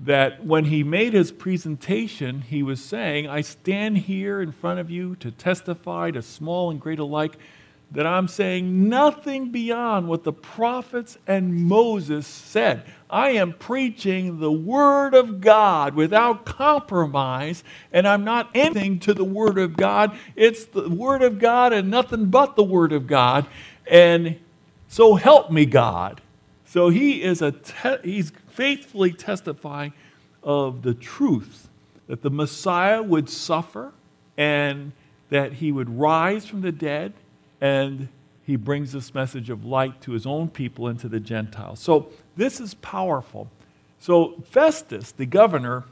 that 0.00 0.44
when 0.44 0.66
he 0.66 0.84
made 0.84 1.12
his 1.12 1.32
presentation, 1.32 2.42
he 2.42 2.62
was 2.62 2.84
saying, 2.84 3.28
I 3.28 3.40
stand 3.40 3.98
here 3.98 4.40
in 4.40 4.52
front 4.52 4.78
of 4.78 4.90
you 4.90 5.16
to 5.16 5.30
testify 5.30 6.10
to 6.10 6.22
small 6.22 6.70
and 6.70 6.80
great 6.80 6.98
alike 6.98 7.38
that 7.90 8.06
I'm 8.06 8.28
saying 8.28 8.88
nothing 8.88 9.50
beyond 9.50 10.08
what 10.08 10.22
the 10.22 10.32
prophets 10.32 11.16
and 11.26 11.54
Moses 11.54 12.26
said. 12.26 12.84
I 13.08 13.30
am 13.30 13.54
preaching 13.54 14.40
the 14.40 14.52
Word 14.52 15.14
of 15.14 15.40
God 15.40 15.94
without 15.94 16.44
compromise, 16.44 17.64
and 17.90 18.06
I'm 18.06 18.24
not 18.24 18.50
anything 18.54 18.98
to 19.00 19.14
the 19.14 19.24
Word 19.24 19.56
of 19.56 19.76
God. 19.76 20.16
It's 20.36 20.66
the 20.66 20.88
Word 20.90 21.22
of 21.22 21.38
God 21.38 21.72
and 21.72 21.90
nothing 21.90 22.26
but 22.26 22.56
the 22.56 22.62
Word 22.64 22.92
of 22.92 23.06
God. 23.06 23.46
And 23.86 24.38
so 24.88 25.14
help 25.14 25.50
me, 25.50 25.64
God. 25.64 26.20
So 26.66 26.90
he 26.90 27.22
is 27.22 27.40
a 27.40 27.52
te- 27.52 27.96
he's 28.04 28.32
faithfully 28.48 29.12
testifying 29.12 29.94
of 30.42 30.82
the 30.82 30.92
truth 30.92 31.68
that 32.06 32.20
the 32.20 32.30
Messiah 32.30 33.02
would 33.02 33.30
suffer 33.30 33.92
and 34.36 34.92
that 35.30 35.54
he 35.54 35.72
would 35.72 35.98
rise 35.98 36.44
from 36.44 36.60
the 36.60 36.72
dead 36.72 37.14
and 37.60 38.08
he 38.44 38.56
brings 38.56 38.92
this 38.92 39.14
message 39.14 39.50
of 39.50 39.64
light 39.64 40.00
to 40.02 40.12
his 40.12 40.26
own 40.26 40.48
people 40.48 40.88
and 40.88 40.98
to 41.00 41.08
the 41.08 41.20
Gentiles. 41.20 41.80
So 41.80 42.10
this 42.36 42.60
is 42.60 42.74
powerful. 42.74 43.50
So 43.98 44.42
Festus, 44.50 45.12
the 45.12 45.26
governor, 45.26 45.84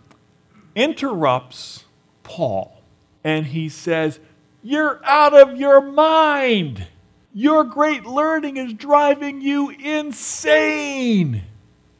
interrupts 0.75 1.85
Paul 2.23 2.81
and 3.23 3.47
he 3.47 3.69
says, 3.69 4.21
You're 4.63 5.05
out 5.05 5.35
of 5.35 5.57
your 5.57 5.81
mind. 5.81 6.87
Your 7.35 7.65
great 7.65 8.07
learning 8.07 8.57
is 8.57 8.73
driving 8.73 9.43
you 9.43 9.69
insane. 9.69 11.43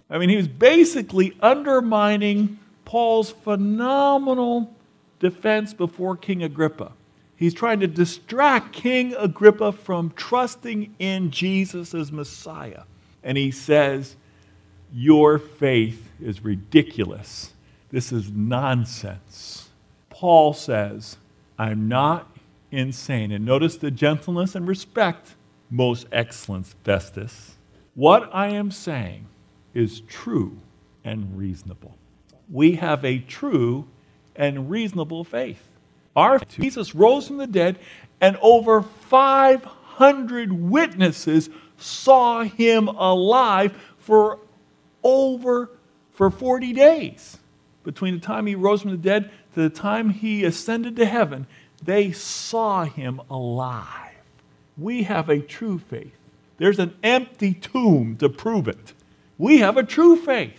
I 0.09 0.19
mean, 0.19 0.29
he 0.29 0.37
was 0.37 0.49
basically 0.49 1.37
undermining 1.43 2.59
Paul's 2.87 3.31
phenomenal 3.31 4.75
defense 5.19 5.75
before 5.75 6.17
King 6.17 6.43
Agrippa. 6.43 6.93
He's 7.37 7.53
trying 7.53 7.81
to 7.81 7.87
distract 7.87 8.73
King 8.73 9.15
Agrippa 9.15 9.73
from 9.73 10.11
trusting 10.17 10.95
in 10.99 11.31
Jesus 11.31 11.95
as 11.95 12.11
Messiah. 12.11 12.85
And 13.23 13.37
he 13.37 13.51
says, 13.51 14.17
Your 14.93 15.39
faith 15.39 16.09
is 16.21 16.43
ridiculous. 16.43 17.53
This 17.91 18.11
is 18.11 18.31
nonsense. 18.31 19.69
Paul 20.09 20.55
says, 20.55 21.19
I'm 21.59 21.89
not 21.89 22.35
insane. 22.71 23.33
And 23.33 23.45
notice 23.45 23.77
the 23.77 23.91
gentleness 23.91 24.55
and 24.55 24.67
respect, 24.67 25.35
most 25.71 26.07
excellent 26.11 26.67
Festus. 26.85 27.57
What 27.95 28.31
I 28.33 28.49
am 28.49 28.71
saying 28.71 29.27
is 29.75 30.01
true 30.01 30.59
and 31.05 31.37
reasonable. 31.37 31.97
We 32.51 32.77
have 32.77 33.05
a 33.05 33.19
true 33.19 33.89
and 34.35 34.71
reasonable 34.71 35.25
faith. 35.25 35.63
Our 36.17 36.39
Jesus 36.39 36.95
rose 36.95 37.29
from 37.29 37.37
the 37.37 37.47
dead, 37.47 37.79
and 38.21 38.39
over 38.41 38.81
500 38.81 40.51
witnesses 40.53 41.51
saw 41.77 42.43
him 42.43 42.89
alive 42.89 43.77
for 43.99 44.39
over 45.05 45.71
for 46.15 46.31
40 46.31 46.73
days. 46.73 47.37
Between 47.85 48.15
the 48.15 48.21
time 48.21 48.47
he 48.47 48.55
rose 48.55 48.83
from 48.83 48.93
the 48.93 48.97
dead 48.97 49.31
to 49.55 49.61
the 49.61 49.71
time 49.71 50.11
he 50.11 50.45
ascended 50.45 50.97
to 50.97 51.05
heaven, 51.05 51.47
they 51.83 52.11
saw 52.11 52.85
him 52.85 53.21
alive. 53.31 53.93
We 54.79 55.03
have 55.05 55.29
a 55.29 55.41
true 55.41 55.79
faith. 55.79 56.17
There's 56.57 56.79
an 56.79 56.95
empty 57.03 57.53
tomb 57.53 58.17
to 58.17 58.31
prove 58.31 58.67
it. 58.67 58.95
We 59.37 59.59
have 59.59 59.77
a 59.77 59.83
true 59.83 60.17
faith, 60.17 60.59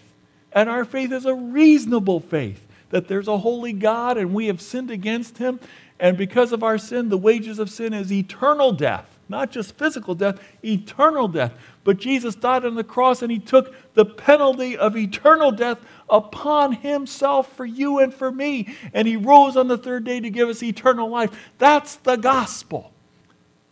and 0.54 0.70
our 0.70 0.86
faith 0.86 1.12
is 1.12 1.26
a 1.26 1.34
reasonable 1.34 2.20
faith 2.20 2.67
that 2.90 3.08
there's 3.08 3.28
a 3.28 3.38
holy 3.38 3.74
God 3.74 4.18
and 4.18 4.34
we 4.34 4.48
have 4.48 4.62
sinned 4.62 4.92
against 4.92 5.38
him. 5.38 5.60
And 6.00 6.18
because 6.18 6.52
of 6.52 6.64
our 6.64 6.78
sin, 6.78 7.10
the 7.10 7.18
wages 7.18 7.60
of 7.60 7.70
sin 7.70 7.94
is 7.94 8.12
eternal 8.12 8.72
death, 8.72 9.18
not 9.30 9.52
just 9.52 9.78
physical 9.78 10.16
death, 10.16 10.40
eternal 10.64 11.28
death. 11.28 11.54
But 11.84 11.98
Jesus 11.98 12.36
died 12.36 12.66
on 12.66 12.76
the 12.76 12.84
cross 12.84 13.22
and 13.22 13.32
he 13.32 13.40
took 13.40 13.74
the 13.94 14.06
penalty 14.06 14.78
of 14.78 14.96
eternal 14.96 15.52
death 15.52 15.80
upon 16.10 16.74
himself 16.74 17.52
for 17.56 17.66
you 17.66 18.00
and 18.00 18.14
for 18.14 18.32
me. 18.32 18.76
And 18.94 19.08
he 19.08 19.16
rose 19.16 19.58
on 19.58 19.68
the 19.68 19.78
third 19.78 20.04
day 20.04 20.20
to 20.20 20.30
give 20.30 20.50
us 20.50 20.62
eternal 20.62 21.10
life. 21.10 21.32
That's 21.58 21.96
the 21.96 22.16
gospel. 22.16 22.92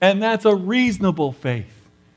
And 0.01 0.21
that's 0.21 0.45
a 0.45 0.55
reasonable 0.55 1.31
faith 1.31 1.75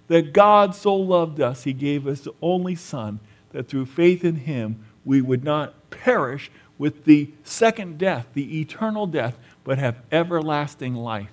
that 0.09 0.33
God 0.33 0.75
so 0.75 0.95
loved 0.97 1.41
us, 1.41 1.65
he 1.65 1.73
gave 1.73 2.07
us 2.07 2.23
the 2.23 2.33
only 2.43 2.75
Son, 2.75 3.21
that 3.51 3.69
through 3.69 3.87
faith 3.87 4.25
in 4.25 4.37
him 4.37 4.85
we 5.05 5.23
would 5.23 5.45
not 5.45 5.91
perish 5.91 6.51
with 6.79 7.05
the 7.05 7.31
second 7.45 7.99
death, 7.99 8.27
the 8.35 8.61
eternal 8.61 9.07
death, 9.07 9.37
but 9.65 9.79
have 9.79 10.01
everlasting 10.11 10.95
life 10.95 11.33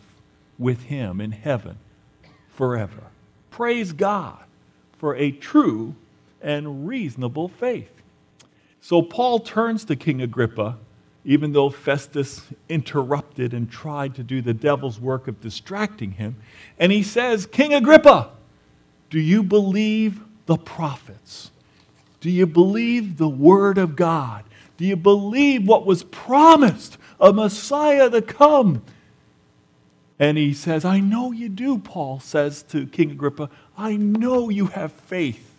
with 0.58 0.84
him 0.84 1.22
in 1.22 1.32
heaven 1.32 1.78
forever. 2.50 3.04
Praise 3.52 3.94
God 3.94 4.44
for 4.98 5.16
a 5.16 5.32
true 5.32 5.96
and 6.42 6.88
reasonable 6.88 7.48
faith. 7.48 7.92
So 8.82 9.02
Paul 9.02 9.40
turns 9.40 9.86
to 9.86 9.96
King 9.96 10.22
Agrippa, 10.22 10.78
even 11.24 11.54
though 11.54 11.70
Festus 11.70 12.42
interrupted 12.70 13.54
and 13.54 13.70
tried 13.70 14.14
to 14.16 14.24
do 14.24 14.42
the 14.42 14.54
devil's 14.54 15.00
work 15.00 15.28
of 15.28 15.42
distracting 15.42 16.12
him, 16.12 16.36
and 16.78 16.92
he 16.92 17.02
says, 17.02 17.46
King 17.46 17.74
Agrippa, 17.74 18.30
do 19.10 19.20
you 19.20 19.42
believe 19.42 20.22
the 20.46 20.58
prophets? 20.58 21.52
Do 22.20 22.30
you 22.30 22.46
believe 22.46 23.18
the 23.18 23.30
word 23.30 23.78
of 23.78 23.96
God? 23.96 24.44
Do 24.78 24.86
you 24.86 24.96
believe 24.96 25.68
what 25.68 25.86
was 25.86 26.04
promised? 26.04 26.98
A 27.20 27.32
Messiah 27.32 28.10
to 28.10 28.22
come. 28.22 28.84
And 30.20 30.38
he 30.38 30.54
says, 30.54 30.86
I 30.86 31.00
know 31.00 31.32
you 31.32 31.50
do, 31.50 31.78
Paul 31.78 32.20
says 32.20 32.64
to 32.64 32.86
King 32.88 33.12
Agrippa. 33.12 33.50
I 33.78 33.98
know 33.98 34.50
you 34.50 34.68
have 34.68 34.92
faith. 34.92 35.52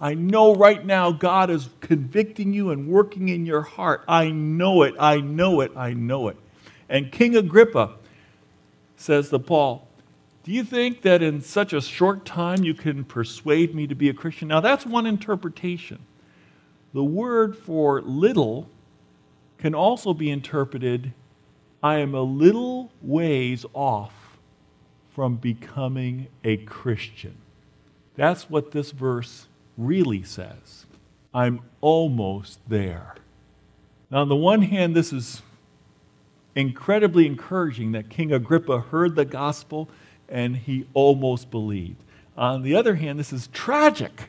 I 0.00 0.14
know 0.14 0.54
right 0.54 0.84
now 0.84 1.12
God 1.12 1.50
is 1.50 1.68
convicting 1.80 2.52
you 2.54 2.70
and 2.70 2.88
working 2.88 3.28
in 3.28 3.44
your 3.44 3.62
heart. 3.62 4.02
I 4.08 4.30
know 4.30 4.82
it, 4.82 4.94
I 4.98 5.20
know 5.20 5.60
it, 5.60 5.72
I 5.76 5.92
know 5.92 6.28
it. 6.28 6.38
And 6.88 7.12
King 7.12 7.36
Agrippa 7.36 7.96
says 8.96 9.28
to 9.30 9.38
Paul, 9.38 9.86
Do 10.44 10.52
you 10.52 10.64
think 10.64 11.02
that 11.02 11.22
in 11.22 11.42
such 11.42 11.72
a 11.72 11.80
short 11.82 12.24
time 12.24 12.64
you 12.64 12.74
can 12.74 13.04
persuade 13.04 13.74
me 13.74 13.86
to 13.86 13.94
be 13.94 14.08
a 14.08 14.14
Christian? 14.14 14.48
Now, 14.48 14.60
that's 14.60 14.86
one 14.86 15.06
interpretation. 15.06 15.98
The 16.92 17.04
word 17.04 17.56
for 17.56 18.00
little 18.02 18.68
can 19.58 19.74
also 19.74 20.12
be 20.12 20.30
interpreted 20.30 21.12
I 21.82 21.96
am 21.98 22.14
a 22.14 22.20
little 22.20 22.92
ways 23.00 23.64
off 23.72 24.12
from 25.14 25.36
becoming 25.36 26.28
a 26.44 26.58
Christian. 26.58 27.36
That's 28.16 28.50
what 28.50 28.72
this 28.72 28.90
verse 28.90 29.46
really 29.78 30.22
says. 30.22 30.84
I'm 31.32 31.60
almost 31.80 32.60
there. 32.68 33.14
Now, 34.10 34.18
on 34.18 34.28
the 34.28 34.36
one 34.36 34.62
hand, 34.62 34.94
this 34.94 35.12
is 35.12 35.40
incredibly 36.54 37.26
encouraging 37.26 37.92
that 37.92 38.10
King 38.10 38.32
Agrippa 38.32 38.80
heard 38.80 39.14
the 39.14 39.24
gospel 39.24 39.88
and 40.28 40.56
he 40.56 40.86
almost 40.92 41.50
believed. 41.50 42.02
On 42.36 42.62
the 42.62 42.74
other 42.74 42.96
hand, 42.96 43.18
this 43.18 43.32
is 43.32 43.46
tragic 43.48 44.28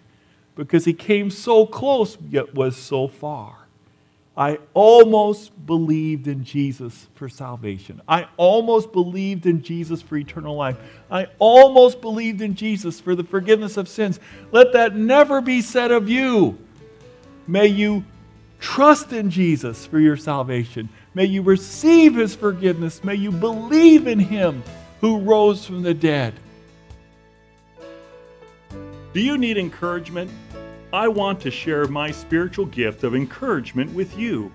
because 0.55 0.85
he 0.85 0.93
came 0.93 1.29
so 1.29 1.65
close 1.65 2.17
yet 2.29 2.53
was 2.53 2.75
so 2.75 3.07
far. 3.07 3.55
I 4.35 4.59
almost 4.73 5.65
believed 5.65 6.27
in 6.27 6.43
Jesus 6.45 7.07
for 7.15 7.27
salvation. 7.27 8.01
I 8.07 8.27
almost 8.37 8.93
believed 8.93 9.45
in 9.45 9.61
Jesus 9.61 10.01
for 10.01 10.15
eternal 10.15 10.55
life. 10.55 10.77
I 11.11 11.27
almost 11.37 11.99
believed 11.99 12.41
in 12.41 12.55
Jesus 12.55 12.99
for 12.99 13.13
the 13.13 13.25
forgiveness 13.25 13.75
of 13.75 13.89
sins. 13.89 14.19
Let 14.51 14.71
that 14.73 14.95
never 14.95 15.41
be 15.41 15.61
said 15.61 15.91
of 15.91 16.07
you. 16.07 16.57
May 17.45 17.67
you 17.67 18.05
trust 18.59 19.11
in 19.11 19.29
Jesus 19.29 19.85
for 19.85 19.99
your 19.99 20.15
salvation. 20.15 20.87
May 21.13 21.25
you 21.25 21.41
receive 21.41 22.15
his 22.15 22.33
forgiveness. 22.33 23.03
May 23.03 23.15
you 23.15 23.31
believe 23.31 24.07
in 24.07 24.19
him 24.19 24.63
who 25.01 25.19
rose 25.19 25.65
from 25.65 25.81
the 25.81 25.93
dead. 25.93 26.33
Do 29.13 29.19
you 29.19 29.37
need 29.37 29.57
encouragement? 29.57 30.31
I 30.93 31.07
want 31.07 31.39
to 31.41 31.51
share 31.51 31.87
my 31.87 32.11
spiritual 32.11 32.65
gift 32.65 33.05
of 33.05 33.15
encouragement 33.15 33.93
with 33.93 34.17
you. 34.17 34.51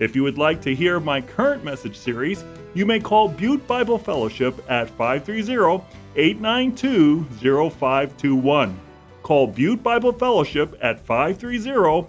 If 0.00 0.16
you 0.16 0.24
would 0.24 0.36
like 0.36 0.60
to 0.62 0.74
hear 0.74 0.98
my 0.98 1.20
current 1.20 1.62
message 1.62 1.96
series, 1.96 2.42
you 2.74 2.84
may 2.84 2.98
call 2.98 3.28
Butte 3.28 3.64
Bible 3.68 3.96
Fellowship 3.96 4.60
at 4.68 4.90
530 4.90 5.84
892 6.16 7.24
0521. 7.70 8.80
Call 9.22 9.46
Butte 9.46 9.80
Bible 9.80 10.12
Fellowship 10.12 10.76
at 10.82 10.98
530 10.98 12.08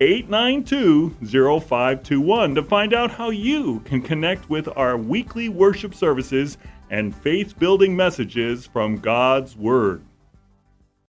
892 0.00 1.10
0521 1.20 2.54
to 2.56 2.62
find 2.64 2.92
out 2.92 3.12
how 3.12 3.30
you 3.30 3.78
can 3.84 4.02
connect 4.02 4.50
with 4.50 4.68
our 4.76 4.96
weekly 4.96 5.48
worship 5.48 5.94
services 5.94 6.58
and 6.90 7.14
faith 7.14 7.56
building 7.56 7.94
messages 7.94 8.66
from 8.66 8.96
God's 8.96 9.56
Word. 9.56 10.02